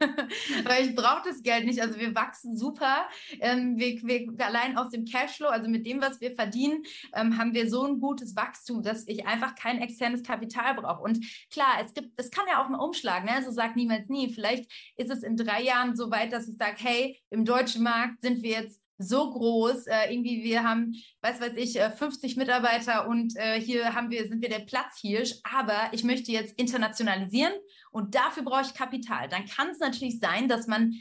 Weil 0.64 0.88
ich 0.88 0.94
brauche 0.94 1.28
das 1.28 1.42
Geld 1.42 1.66
nicht. 1.66 1.80
Also 1.80 1.98
wir 1.98 2.14
wachsen 2.14 2.56
super. 2.56 3.08
Ähm, 3.40 3.76
wir, 3.76 4.00
wir, 4.02 4.46
allein 4.46 4.76
aus 4.76 4.90
dem 4.90 5.04
Cashflow, 5.04 5.48
also 5.48 5.68
mit 5.68 5.86
dem, 5.86 6.00
was 6.00 6.20
wir 6.20 6.34
verdienen, 6.34 6.82
ähm, 7.14 7.36
haben 7.36 7.54
wir 7.54 7.68
so 7.68 7.84
ein 7.84 8.00
gutes 8.00 8.34
Wachstum, 8.36 8.82
dass 8.82 9.06
ich 9.06 9.26
einfach 9.26 9.54
kein 9.54 9.80
externes 9.80 10.22
Kapital 10.22 10.74
brauche. 10.74 11.02
Und 11.02 11.24
klar, 11.50 11.78
es 11.84 11.92
gibt, 11.92 12.12
es 12.16 12.30
kann 12.30 12.46
ja 12.48 12.64
auch 12.64 12.68
mal 12.68 12.78
umschlagen. 12.78 13.26
Ne? 13.26 13.34
Also 13.34 13.50
sag 13.50 13.76
niemals 13.76 14.08
nie. 14.08 14.32
Vielleicht 14.32 14.70
ist 14.96 15.10
es 15.10 15.22
in 15.22 15.36
drei 15.36 15.62
Jahren 15.62 15.96
so 15.96 16.10
weit, 16.10 16.32
dass 16.32 16.48
ich 16.48 16.56
sage, 16.56 16.76
hey, 16.78 17.20
im 17.30 17.44
deutschen 17.44 17.82
Markt 17.82 18.22
sind 18.22 18.42
wir 18.42 18.62
jetzt 18.62 18.79
so 19.00 19.30
groß. 19.30 19.86
Äh, 19.86 20.12
irgendwie, 20.12 20.44
wir 20.44 20.62
haben, 20.62 20.94
was 21.22 21.40
weiß 21.40 21.56
ich, 21.56 21.78
50 21.80 22.36
äh, 22.36 22.38
Mitarbeiter 22.38 23.08
und 23.08 23.34
äh, 23.36 23.60
hier 23.60 23.94
haben 23.94 24.10
wir, 24.10 24.28
sind 24.28 24.42
wir 24.42 24.48
der 24.48 24.60
Platzhirsch, 24.60 25.34
aber 25.42 25.90
ich 25.92 26.04
möchte 26.04 26.30
jetzt 26.30 26.58
internationalisieren 26.58 27.52
und 27.90 28.14
dafür 28.14 28.44
brauche 28.44 28.62
ich 28.62 28.74
Kapital. 28.74 29.28
Dann 29.28 29.46
kann 29.46 29.70
es 29.70 29.78
natürlich 29.78 30.20
sein, 30.20 30.48
dass 30.48 30.66
man 30.66 30.94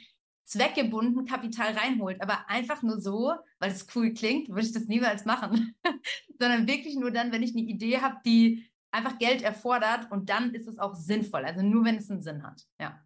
zweckgebunden 0.45 1.25
Kapital 1.25 1.73
reinholt, 1.73 2.21
aber 2.21 2.49
einfach 2.49 2.81
nur 2.81 2.99
so, 2.99 3.33
weil 3.59 3.71
es 3.71 3.85
cool 3.95 4.13
klingt, 4.13 4.49
würde 4.49 4.65
ich 4.65 4.71
das 4.71 4.85
niemals 4.85 5.25
machen, 5.25 5.75
sondern 6.39 6.67
wirklich 6.67 6.95
nur 6.95 7.11
dann, 7.11 7.31
wenn 7.31 7.43
ich 7.43 7.51
eine 7.51 7.61
Idee 7.61 7.99
habe, 7.99 8.17
die 8.25 8.65
einfach 8.91 9.19
Geld 9.19 9.43
erfordert 9.43 10.11
und 10.11 10.29
dann 10.29 10.55
ist 10.55 10.67
es 10.67 10.79
auch 10.79 10.95
sinnvoll, 10.95 11.45
also 11.45 11.61
nur 11.61 11.85
wenn 11.85 11.97
es 11.97 12.09
einen 12.09 12.23
Sinn 12.23 12.41
hat, 12.41 12.63
ja. 12.79 12.99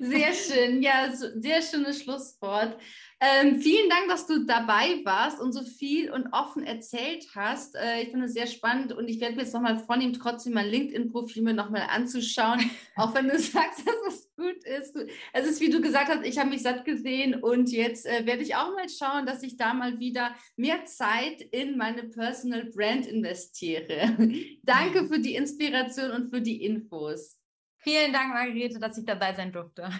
Sehr 0.00 0.32
schön, 0.34 0.82
ja, 0.82 1.12
sehr 1.12 1.60
schönes 1.60 2.02
Schlusswort. 2.02 2.78
Ähm, 3.20 3.60
vielen 3.60 3.90
Dank, 3.90 4.08
dass 4.08 4.26
du 4.26 4.46
dabei 4.46 5.04
warst 5.04 5.42
und 5.42 5.52
so 5.52 5.62
viel 5.62 6.10
und 6.10 6.32
offen 6.32 6.64
erzählt 6.64 7.26
hast. 7.34 7.74
Äh, 7.74 8.04
ich 8.04 8.08
finde 8.08 8.24
es 8.24 8.32
sehr 8.32 8.46
spannend 8.46 8.94
und 8.94 9.08
ich 9.08 9.20
werde 9.20 9.36
mir 9.36 9.42
jetzt 9.42 9.52
nochmal 9.52 9.78
vornehmen, 9.78 10.14
trotzdem 10.14 10.54
mein 10.54 10.70
LinkedIn-Profil 10.70 11.42
mir 11.42 11.52
nochmal 11.52 11.86
anzuschauen, 11.90 12.70
auch 12.96 13.14
wenn 13.14 13.28
du 13.28 13.38
sagst, 13.38 13.80
dass 13.86 14.14
es 14.14 14.34
gut 14.36 14.64
ist. 14.64 14.96
Es 15.34 15.46
ist, 15.46 15.60
wie 15.60 15.68
du 15.68 15.82
gesagt 15.82 16.08
hast, 16.08 16.24
ich 16.24 16.38
habe 16.38 16.48
mich 16.48 16.62
satt 16.62 16.86
gesehen 16.86 17.34
und 17.34 17.70
jetzt 17.70 18.06
äh, 18.06 18.24
werde 18.24 18.42
ich 18.42 18.54
auch 18.54 18.72
mal 18.74 18.88
schauen, 18.88 19.26
dass 19.26 19.42
ich 19.42 19.58
da 19.58 19.74
mal 19.74 20.00
wieder 20.00 20.34
mehr 20.56 20.86
Zeit 20.86 21.42
in 21.42 21.76
meine 21.76 22.04
Personal 22.04 22.64
Brand 22.64 23.06
investiere. 23.06 24.16
Danke 24.62 25.06
für 25.06 25.18
die 25.18 25.34
Inspiration 25.34 26.10
und 26.12 26.30
für 26.30 26.40
die 26.40 26.64
Infos. 26.64 27.39
Vielen 27.82 28.12
Dank, 28.12 28.34
Margarete, 28.34 28.78
dass 28.78 28.98
ich 28.98 29.06
dabei 29.06 29.34
sein 29.34 29.52
durfte. 29.52 29.90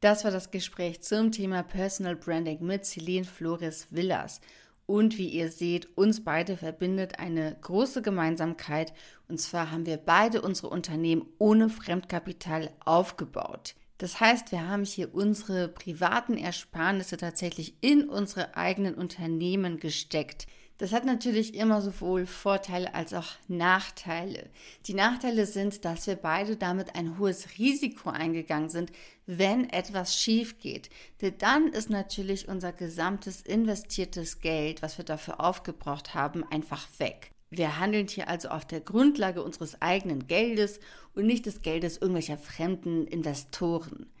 Das 0.00 0.24
war 0.24 0.32
das 0.32 0.50
Gespräch 0.50 1.00
zum 1.00 1.30
Thema 1.30 1.62
Personal 1.62 2.16
Branding 2.16 2.66
mit 2.66 2.84
Celine 2.84 3.24
Flores 3.24 3.86
Villas. 3.92 4.40
Und 4.84 5.16
wie 5.16 5.28
ihr 5.28 5.52
seht, 5.52 5.96
uns 5.96 6.24
beide 6.24 6.56
verbindet 6.56 7.20
eine 7.20 7.56
große 7.60 8.02
Gemeinsamkeit. 8.02 8.92
Und 9.28 9.38
zwar 9.38 9.70
haben 9.70 9.86
wir 9.86 9.98
beide 9.98 10.42
unsere 10.42 10.70
Unternehmen 10.70 11.24
ohne 11.38 11.68
Fremdkapital 11.68 12.72
aufgebaut. 12.84 13.76
Das 13.98 14.18
heißt, 14.18 14.50
wir 14.50 14.66
haben 14.66 14.84
hier 14.84 15.14
unsere 15.14 15.68
privaten 15.68 16.36
Ersparnisse 16.36 17.16
tatsächlich 17.16 17.76
in 17.80 18.08
unsere 18.08 18.56
eigenen 18.56 18.96
Unternehmen 18.96 19.78
gesteckt. 19.78 20.48
Das 20.82 20.92
hat 20.92 21.04
natürlich 21.04 21.54
immer 21.54 21.80
sowohl 21.80 22.26
Vorteile 22.26 22.92
als 22.92 23.14
auch 23.14 23.36
Nachteile. 23.46 24.50
Die 24.86 24.94
Nachteile 24.94 25.46
sind, 25.46 25.84
dass 25.84 26.08
wir 26.08 26.16
beide 26.16 26.56
damit 26.56 26.96
ein 26.96 27.20
hohes 27.20 27.56
Risiko 27.56 28.10
eingegangen 28.10 28.68
sind, 28.68 28.90
wenn 29.24 29.70
etwas 29.70 30.18
schief 30.18 30.58
geht. 30.58 30.90
Denn 31.20 31.34
dann 31.38 31.68
ist 31.68 31.88
natürlich 31.88 32.48
unser 32.48 32.72
gesamtes 32.72 33.42
investiertes 33.42 34.40
Geld, 34.40 34.82
was 34.82 34.98
wir 34.98 35.04
dafür 35.04 35.38
aufgebraucht 35.38 36.14
haben, 36.14 36.42
einfach 36.50 36.88
weg. 36.98 37.30
Wir 37.48 37.78
handeln 37.78 38.08
hier 38.08 38.26
also 38.26 38.48
auf 38.48 38.64
der 38.64 38.80
Grundlage 38.80 39.44
unseres 39.44 39.80
eigenen 39.80 40.26
Geldes 40.26 40.80
und 41.14 41.26
nicht 41.26 41.46
des 41.46 41.62
Geldes 41.62 41.98
irgendwelcher 41.98 42.38
fremden 42.38 43.06
Investoren. 43.06 44.11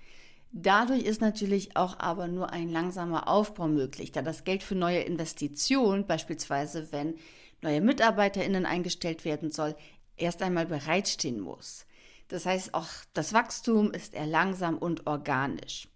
Dadurch 0.52 1.02
ist 1.04 1.22
natürlich 1.22 1.76
auch 1.76 1.98
aber 1.98 2.28
nur 2.28 2.52
ein 2.52 2.68
langsamer 2.68 3.26
Aufbau 3.26 3.68
möglich, 3.68 4.12
da 4.12 4.20
das 4.20 4.44
Geld 4.44 4.62
für 4.62 4.74
neue 4.74 5.00
Investitionen, 5.00 6.06
beispielsweise 6.06 6.92
wenn 6.92 7.14
neue 7.62 7.80
MitarbeiterInnen 7.80 8.66
eingestellt 8.66 9.24
werden 9.24 9.50
soll, 9.50 9.74
erst 10.18 10.42
einmal 10.42 10.66
bereitstehen 10.66 11.40
muss. 11.40 11.86
Das 12.28 12.44
heißt, 12.44 12.74
auch 12.74 12.88
das 13.14 13.32
Wachstum 13.32 13.92
ist 13.92 14.14
eher 14.14 14.26
langsam 14.26 14.76
und 14.76 15.06
organisch. 15.06 15.88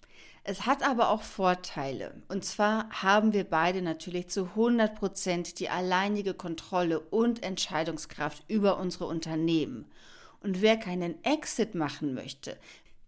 Es 0.43 0.65
hat 0.65 0.87
aber 0.89 1.11
auch 1.11 1.23
Vorteile. 1.23 2.23
Und 2.29 2.45
zwar 2.45 2.89
haben 3.03 3.33
wir 3.33 3.45
beide 3.45 3.83
natürlich 3.83 4.29
zu 4.29 4.45
100 4.45 4.95
Prozent 4.95 5.59
die 5.59 5.69
alleinige 5.69 6.35
Kontrolle 6.35 7.01
und 7.01 7.43
Entscheidungskraft 7.43 8.45
über 8.49 8.79
unsere 8.79 9.07
Unternehmen. 9.07 9.91
Und 10.41 10.63
wer 10.63 10.77
keinen 10.77 11.23
Exit 11.25 11.75
machen 11.75 12.15
möchte, 12.15 12.57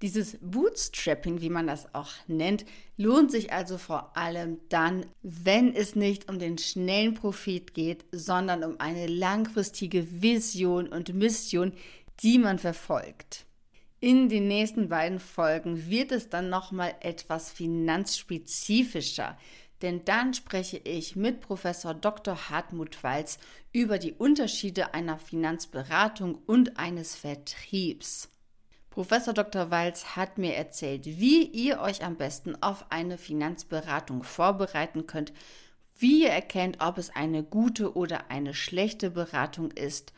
dieses 0.03 0.39
Bootstrapping, 0.41 1.41
wie 1.41 1.51
man 1.51 1.67
das 1.67 1.93
auch 1.95 2.11
nennt, 2.27 2.65
lohnt 2.97 3.31
sich 3.31 3.53
also 3.53 3.79
vor 3.79 4.17
allem 4.17 4.59
dann, 4.69 5.07
wenn 5.23 5.75
es 5.75 5.97
nicht 5.97 6.29
um 6.29 6.39
den 6.39 6.59
schnellen 6.59 7.15
Profit 7.15 7.75
geht, 7.75 8.05
sondern 8.13 8.63
um 8.63 8.79
eine 8.79 9.07
langfristige 9.07 10.23
Vision 10.23 10.89
und 10.89 11.15
Mission, 11.15 11.73
die 12.23 12.39
man 12.39 12.59
verfolgt. 12.59 13.45
In 14.01 14.29
den 14.29 14.47
nächsten 14.47 14.89
beiden 14.89 15.19
Folgen 15.19 15.91
wird 15.91 16.13
es 16.13 16.29
dann 16.29 16.49
nochmal 16.49 16.95
etwas 17.01 17.51
finanzspezifischer, 17.51 19.37
denn 19.83 20.05
dann 20.05 20.35
spreche 20.35 20.79
ich 20.79 21.17
mit 21.17 21.41
Professor 21.41 21.95
Dr. 21.95 22.49
Hartmut 22.51 23.03
Walz 23.03 23.39
über 23.73 23.99
die 23.99 24.13
Unterschiede 24.13 24.95
einer 24.95 25.19
Finanzberatung 25.19 26.37
und 26.47 26.79
eines 26.79 27.17
Vertriebs. 27.17 28.29
Professor 28.99 29.33
Dr. 29.33 29.71
Walz 29.71 30.17
hat 30.17 30.39
mir 30.39 30.57
erzählt, 30.57 31.07
wie 31.07 31.45
ihr 31.45 31.79
euch 31.79 32.03
am 32.03 32.17
besten 32.17 32.61
auf 32.61 32.87
eine 32.91 33.17
Finanzberatung 33.17 34.25
vorbereiten 34.25 35.07
könnt, 35.07 35.33
wie 35.97 36.25
ihr 36.25 36.31
erkennt, 36.31 36.79
ob 36.81 36.99
es 36.99 37.15
eine 37.15 37.45
gute 37.45 37.95
oder 37.95 38.29
eine 38.29 38.55
schlechte 38.55 39.11
Beratung 39.11 39.71
ist 39.71 40.13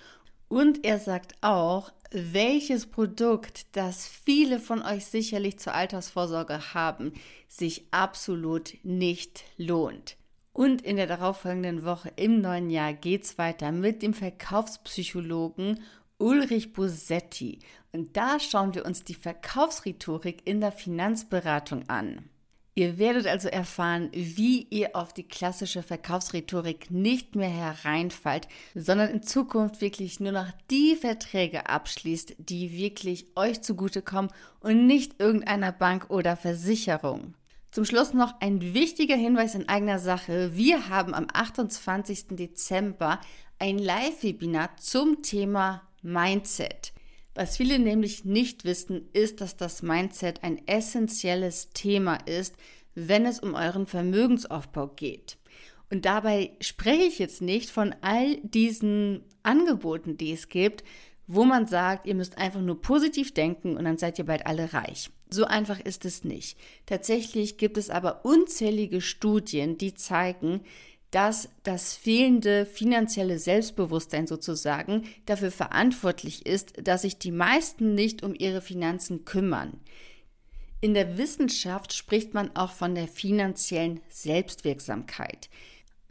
und 0.49 0.83
er 0.87 0.99
sagt 0.99 1.35
auch, 1.43 1.93
welches 2.11 2.87
Produkt, 2.87 3.67
das 3.77 4.09
viele 4.09 4.59
von 4.59 4.81
euch 4.81 5.05
sicherlich 5.05 5.59
zur 5.59 5.75
Altersvorsorge 5.75 6.73
haben, 6.73 7.13
sich 7.49 7.85
absolut 7.91 8.79
nicht 8.83 9.45
lohnt. 9.59 10.17
Und 10.55 10.81
in 10.81 10.97
der 10.97 11.07
darauffolgenden 11.07 11.85
Woche 11.85 12.13
im 12.17 12.41
neuen 12.41 12.71
Jahr 12.71 12.95
geht's 12.95 13.37
weiter 13.37 13.73
mit 13.73 14.03
dem 14.03 14.15
Verkaufspsychologen 14.15 15.81
Ulrich 16.21 16.73
Bosetti. 16.73 17.59
Und 17.93 18.17
da 18.17 18.39
schauen 18.39 18.75
wir 18.75 18.85
uns 18.85 19.03
die 19.05 19.15
Verkaufsrhetorik 19.15 20.47
in 20.47 20.61
der 20.61 20.73
Finanzberatung 20.73 21.89
an. 21.89 22.29
Ihr 22.77 22.99
werdet 22.99 23.27
also 23.27 23.49
erfahren, 23.49 24.11
wie 24.13 24.67
ihr 24.71 24.95
auf 24.95 25.13
die 25.13 25.27
klassische 25.27 25.83
Verkaufsrhetorik 25.83 26.91
nicht 26.91 27.35
mehr 27.35 27.51
hereinfallt, 27.51 28.47
sondern 28.75 29.11
in 29.11 29.23
Zukunft 29.23 29.81
wirklich 29.81 30.21
nur 30.21 30.33
noch 30.33 30.47
die 30.71 30.95
Verträge 30.95 31.69
abschließt, 31.69 32.37
die 32.39 32.73
wirklich 32.73 33.27
euch 33.35 33.61
zugutekommen 33.61 34.31
und 34.61 34.87
nicht 34.87 35.21
irgendeiner 35.21 35.73
Bank 35.73 36.11
oder 36.11 36.37
Versicherung. 36.37 37.35
Zum 37.73 37.85
Schluss 37.85 38.15
noch 38.15 38.41
ein 38.41 38.73
wichtiger 38.73 39.17
Hinweis 39.17 39.55
in 39.55 39.69
eigener 39.69 39.99
Sache. 39.99 40.57
Wir 40.57 40.89
haben 40.89 41.13
am 41.13 41.27
28. 41.33 42.29
Dezember 42.31 43.21
ein 43.59 43.79
Live-Webinar 43.79 44.77
zum 44.79 45.23
Thema 45.23 45.83
Mindset. 46.03 46.93
Was 47.35 47.57
viele 47.57 47.79
nämlich 47.79 48.25
nicht 48.25 48.65
wissen, 48.65 49.09
ist, 49.13 49.41
dass 49.41 49.57
das 49.57 49.83
Mindset 49.83 50.43
ein 50.43 50.67
essentielles 50.67 51.71
Thema 51.71 52.17
ist, 52.27 52.55
wenn 52.95 53.25
es 53.25 53.41
um 53.41 53.55
euren 53.55 53.87
Vermögensaufbau 53.87 54.89
geht. 54.89 55.39
Und 55.91 56.05
dabei 56.05 56.53
spreche 56.61 57.03
ich 57.03 57.19
jetzt 57.19 57.43
nicht 57.43 57.71
von 57.71 57.95
all 58.01 58.37
diesen 58.43 59.25
Angeboten, 59.43 60.17
die 60.17 60.33
es 60.33 60.49
gibt, 60.49 60.85
wo 61.27 61.45
man 61.45 61.67
sagt, 61.67 62.07
ihr 62.07 62.15
müsst 62.17 62.39
einfach 62.39 62.61
nur 62.61 62.81
positiv 62.81 63.33
denken 63.33 63.77
und 63.77 63.85
dann 63.85 63.99
seid 63.99 64.19
ihr 64.19 64.27
bald 64.27 64.47
alle 64.47 64.73
reich. 64.73 65.11
So 65.31 65.45
einfach 65.45 65.79
ist 65.79 66.05
es 66.05 66.25
nicht. 66.25 66.59
Tatsächlich 66.87 67.57
gibt 67.57 67.79
es 67.79 67.89
aber 67.89 68.25
unzählige 68.25 69.01
Studien, 69.01 69.79
die 69.79 69.95
zeigen, 69.95 70.63
dass 71.11 71.49
das 71.65 71.95
fehlende 71.95 72.67
finanzielle 72.67 73.39
Selbstbewusstsein 73.39 74.27
sozusagen 74.27 75.05
dafür 75.27 75.51
verantwortlich 75.51 76.47
ist, 76.47 76.87
dass 76.87 77.03
sich 77.03 77.19
die 77.19 77.33
meisten 77.33 77.95
nicht 77.95 78.23
um 78.23 78.35
ihre 78.35 78.61
Finanzen 78.61 79.25
kümmern. 79.25 79.81
In 80.81 80.95
der 80.95 81.19
Wissenschaft 81.19 81.93
spricht 81.93 82.33
man 82.33 82.55
auch 82.57 82.73
von 82.73 82.95
der 82.95 83.07
finanziellen 83.07 84.01
Selbstwirksamkeit. 84.09 85.51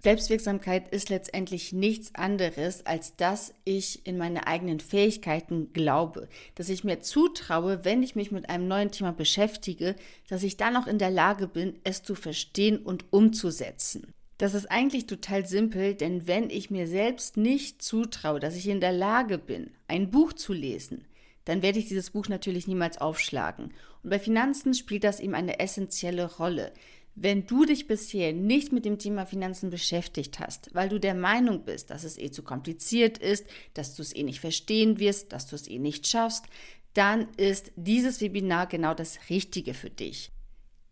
Selbstwirksamkeit 0.02 0.90
ist 0.90 1.10
letztendlich 1.10 1.74
nichts 1.74 2.16
anderes, 2.16 2.86
als 2.86 3.18
dass 3.18 3.54
ich 3.66 4.06
in 4.06 4.18
meine 4.18 4.48
eigenen 4.48 4.80
Fähigkeiten 4.80 5.74
glaube, 5.74 6.30
dass 6.56 6.70
ich 6.70 6.86
mir 6.86 7.02
zutraue, 7.02 7.84
wenn 7.84 8.02
ich 8.02 8.16
mich 8.16 8.32
mit 8.32 8.50
einem 8.50 8.68
neuen 8.68 8.92
Thema 8.92 9.12
beschäftige, 9.12 9.96
dass 10.30 10.44
ich 10.44 10.56
dann 10.56 10.78
auch 10.78 10.88
in 10.88 11.00
der 11.00 11.12
Lage 11.12 11.48
bin, 11.48 11.80
es 11.84 12.02
zu 12.02 12.16
verstehen 12.16 12.78
und 12.78 13.12
umzusetzen. 13.12 14.14
Das 14.40 14.54
ist 14.54 14.72
eigentlich 14.72 15.06
total 15.06 15.46
simpel, 15.46 15.96
denn 15.96 16.26
wenn 16.26 16.50
ich 16.50 16.72
mir 16.72 16.88
selbst 16.88 17.36
nicht 17.36 17.82
zutraue, 17.82 18.40
dass 18.40 18.56
ich 18.56 18.70
in 18.70 18.80
der 18.80 18.94
Lage 18.94 19.38
bin, 19.38 19.72
ein 19.90 20.12
Buch 20.12 20.32
zu 20.32 20.54
lesen, 20.54 21.04
dann 21.44 21.62
werde 21.62 21.78
ich 21.78 21.90
dieses 21.90 22.12
Buch 22.12 22.30
natürlich 22.30 22.66
niemals 22.66 23.00
aufschlagen. 23.00 23.74
Und 24.02 24.10
bei 24.10 24.18
Finanzen 24.18 24.74
spielt 24.74 25.04
das 25.04 25.20
eben 25.20 25.36
eine 25.36 25.60
essentielle 25.60 26.38
Rolle. 26.38 26.72
Wenn 27.16 27.48
du 27.48 27.66
dich 27.66 27.88
bisher 27.88 28.32
nicht 28.32 28.72
mit 28.72 28.86
dem 28.86 28.98
Thema 28.98 29.26
Finanzen 29.26 29.72
beschäftigt 29.72 30.40
hast, 30.40 30.74
weil 30.74 30.88
du 30.88 31.02
der 31.02 31.16
Meinung 31.16 31.66
bist, 31.66 31.90
dass 31.90 32.06
es 32.06 32.18
eh 32.18 32.32
zu 32.32 32.42
kompliziert 32.42 33.18
ist, 33.18 33.46
dass 33.74 33.96
du 33.96 34.02
es 34.02 34.16
eh 34.16 34.24
nicht 34.24 34.40
verstehen 34.40 35.00
wirst, 35.00 35.34
dass 35.34 35.48
du 35.48 35.58
es 35.58 35.68
eh 35.68 35.80
nicht 35.80 36.08
schaffst, 36.08 36.46
dann 36.94 37.28
ist 37.36 37.74
dieses 37.76 38.22
Webinar 38.22 38.68
genau 38.68 38.94
das 38.94 39.20
Richtige 39.30 39.74
für 39.74 39.90
dich. 39.90 40.32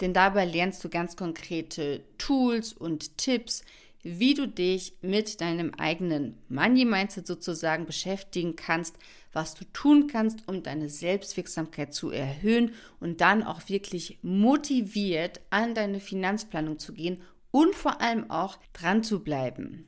Denn 0.01 0.13
dabei 0.13 0.45
lernst 0.45 0.83
du 0.83 0.89
ganz 0.89 1.15
konkrete 1.15 2.03
Tools 2.17 2.73
und 2.73 3.17
Tipps, 3.17 3.63
wie 4.03 4.33
du 4.33 4.47
dich 4.47 4.93
mit 5.01 5.41
deinem 5.41 5.73
eigenen 5.73 6.37
Money 6.49 6.85
Mindset 6.85 7.27
sozusagen 7.27 7.85
beschäftigen 7.85 8.55
kannst, 8.55 8.95
was 9.33 9.55
du 9.55 9.65
tun 9.73 10.07
kannst, 10.07 10.47
um 10.47 10.63
deine 10.63 10.89
Selbstwirksamkeit 10.89 11.93
zu 11.93 12.11
erhöhen 12.11 12.73
und 12.99 13.21
dann 13.21 13.43
auch 13.43 13.67
wirklich 13.67 14.19
motiviert 14.21 15.41
an 15.49 15.73
deine 15.73 15.99
Finanzplanung 15.99 16.79
zu 16.79 16.93
gehen 16.93 17.21
und 17.51 17.75
vor 17.75 18.01
allem 18.01 18.29
auch 18.29 18.57
dran 18.73 19.03
zu 19.03 19.23
bleiben. 19.23 19.87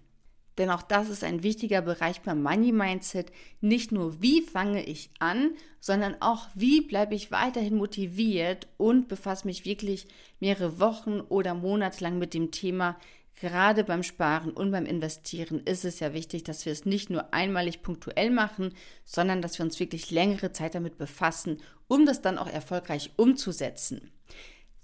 Denn 0.60 0.70
auch 0.70 0.82
das 0.82 1.10
ist 1.10 1.24
ein 1.24 1.42
wichtiger 1.42 1.82
Bereich 1.82 2.22
beim 2.22 2.44
Money 2.44 2.74
Mindset. 2.74 3.32
Nicht 3.62 3.94
nur, 3.94 4.22
wie 4.22 4.42
fange 4.42 4.84
ich 4.84 5.10
an, 5.18 5.52
sondern 5.80 6.18
auch, 6.20 6.50
wie 6.54 6.82
bleibe 6.82 7.16
ich 7.16 7.32
weiterhin 7.32 7.78
motiviert 7.78 8.68
und 8.76 9.08
befasse 9.08 9.48
mich 9.48 9.64
wirklich 9.64 10.08
mehrere 10.42 10.82
Wochen 10.82 11.22
oder 11.22 11.54
Monate 11.54 12.04
lang 12.04 12.20
mit 12.20 12.34
dem 12.34 12.52
Thema. 12.52 13.00
Gerade 13.36 13.86
beim 13.86 14.04
Sparen 14.04 14.52
und 14.52 14.72
beim 14.72 14.86
Investieren 14.86 15.62
ist 15.62 15.86
es 15.86 16.02
ja 16.02 16.14
wichtig, 16.14 16.44
dass 16.44 16.66
wir 16.66 16.74
es 16.74 16.84
nicht 16.84 17.10
nur 17.10 17.34
einmalig 17.34 17.82
punktuell 17.82 18.30
machen, 18.30 18.74
sondern 19.06 19.42
dass 19.42 19.58
wir 19.58 19.66
uns 19.66 19.80
wirklich 19.80 20.12
längere 20.12 20.52
Zeit 20.52 20.76
damit 20.76 20.98
befassen, 20.98 21.62
um 21.88 22.06
das 22.06 22.22
dann 22.22 22.38
auch 22.38 22.50
erfolgreich 22.50 23.12
umzusetzen. 23.16 24.12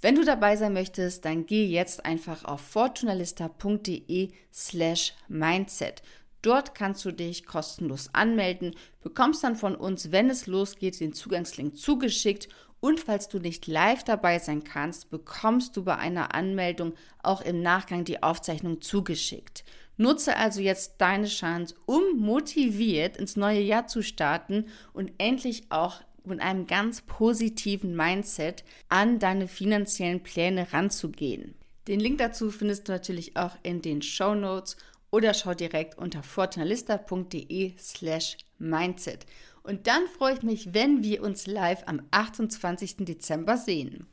Wenn 0.05 0.13
du 0.13 0.23
dabei 0.23 0.55
sein 0.55 0.73
möchtest, 0.73 1.25
dann 1.25 1.47
geh 1.47 1.65
jetzt 1.65 2.05
einfach 2.05 2.45
auf 2.45 2.61
fortunalista.de 2.61 4.29
slash 4.53 5.15
mindset. 5.27 6.03
Dort 6.43 6.75
kannst 6.75 7.03
du 7.05 7.11
dich 7.11 7.47
kostenlos 7.47 8.11
anmelden, 8.13 8.75
bekommst 9.01 9.43
dann 9.43 9.55
von 9.55 9.75
uns, 9.75 10.11
wenn 10.11 10.29
es 10.29 10.45
losgeht, 10.45 10.99
den 10.99 11.13
Zugangslink 11.13 11.75
zugeschickt 11.75 12.49
und 12.79 12.99
falls 12.99 13.29
du 13.29 13.39
nicht 13.39 13.65
live 13.65 14.03
dabei 14.03 14.37
sein 14.37 14.63
kannst, 14.63 15.09
bekommst 15.09 15.75
du 15.75 15.83
bei 15.83 15.97
einer 15.97 16.35
Anmeldung 16.35 16.93
auch 17.23 17.41
im 17.41 17.63
Nachgang 17.63 18.03
die 18.03 18.21
Aufzeichnung 18.21 18.81
zugeschickt. 18.81 19.63
Nutze 19.97 20.37
also 20.37 20.61
jetzt 20.61 20.97
deine 20.99 21.25
Chance, 21.25 21.73
um 21.87 22.03
motiviert 22.17 23.17
ins 23.17 23.37
neue 23.37 23.61
Jahr 23.61 23.87
zu 23.87 24.03
starten 24.03 24.65
und 24.93 25.13
endlich 25.17 25.63
auch 25.71 26.01
mit 26.27 26.41
einem 26.41 26.67
ganz 26.67 27.01
positiven 27.01 27.95
Mindset 27.95 28.63
an 28.89 29.19
deine 29.19 29.47
finanziellen 29.47 30.23
Pläne 30.23 30.73
ranzugehen. 30.73 31.55
Den 31.87 31.99
Link 31.99 32.17
dazu 32.17 32.51
findest 32.51 32.87
du 32.87 32.93
natürlich 32.93 33.37
auch 33.37 33.55
in 33.63 33.81
den 33.81 34.01
Show 34.01 34.33
Notes 34.35 34.77
oder 35.11 35.33
schau 35.33 35.53
direkt 35.53 35.97
unter 35.97 36.23
fortunalista.de 36.23 37.73
slash 37.77 38.37
mindset. 38.57 39.25
Und 39.63 39.87
dann 39.87 40.07
freue 40.07 40.35
ich 40.35 40.43
mich, 40.43 40.73
wenn 40.73 41.03
wir 41.03 41.23
uns 41.23 41.47
live 41.47 41.83
am 41.85 42.01
28. 42.11 42.97
Dezember 42.97 43.57
sehen. 43.57 44.07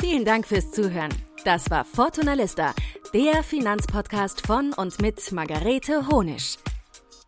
Vielen 0.00 0.24
Dank 0.24 0.46
fürs 0.46 0.70
Zuhören. 0.72 1.12
Das 1.44 1.70
war 1.70 1.84
Fortunalista 1.84 2.74
Der 3.14 3.42
Finanzpodcast 3.42 4.46
von 4.46 4.72
und 4.72 5.00
mit 5.00 5.32
Margarete 5.32 6.08
Honisch. 6.08 6.58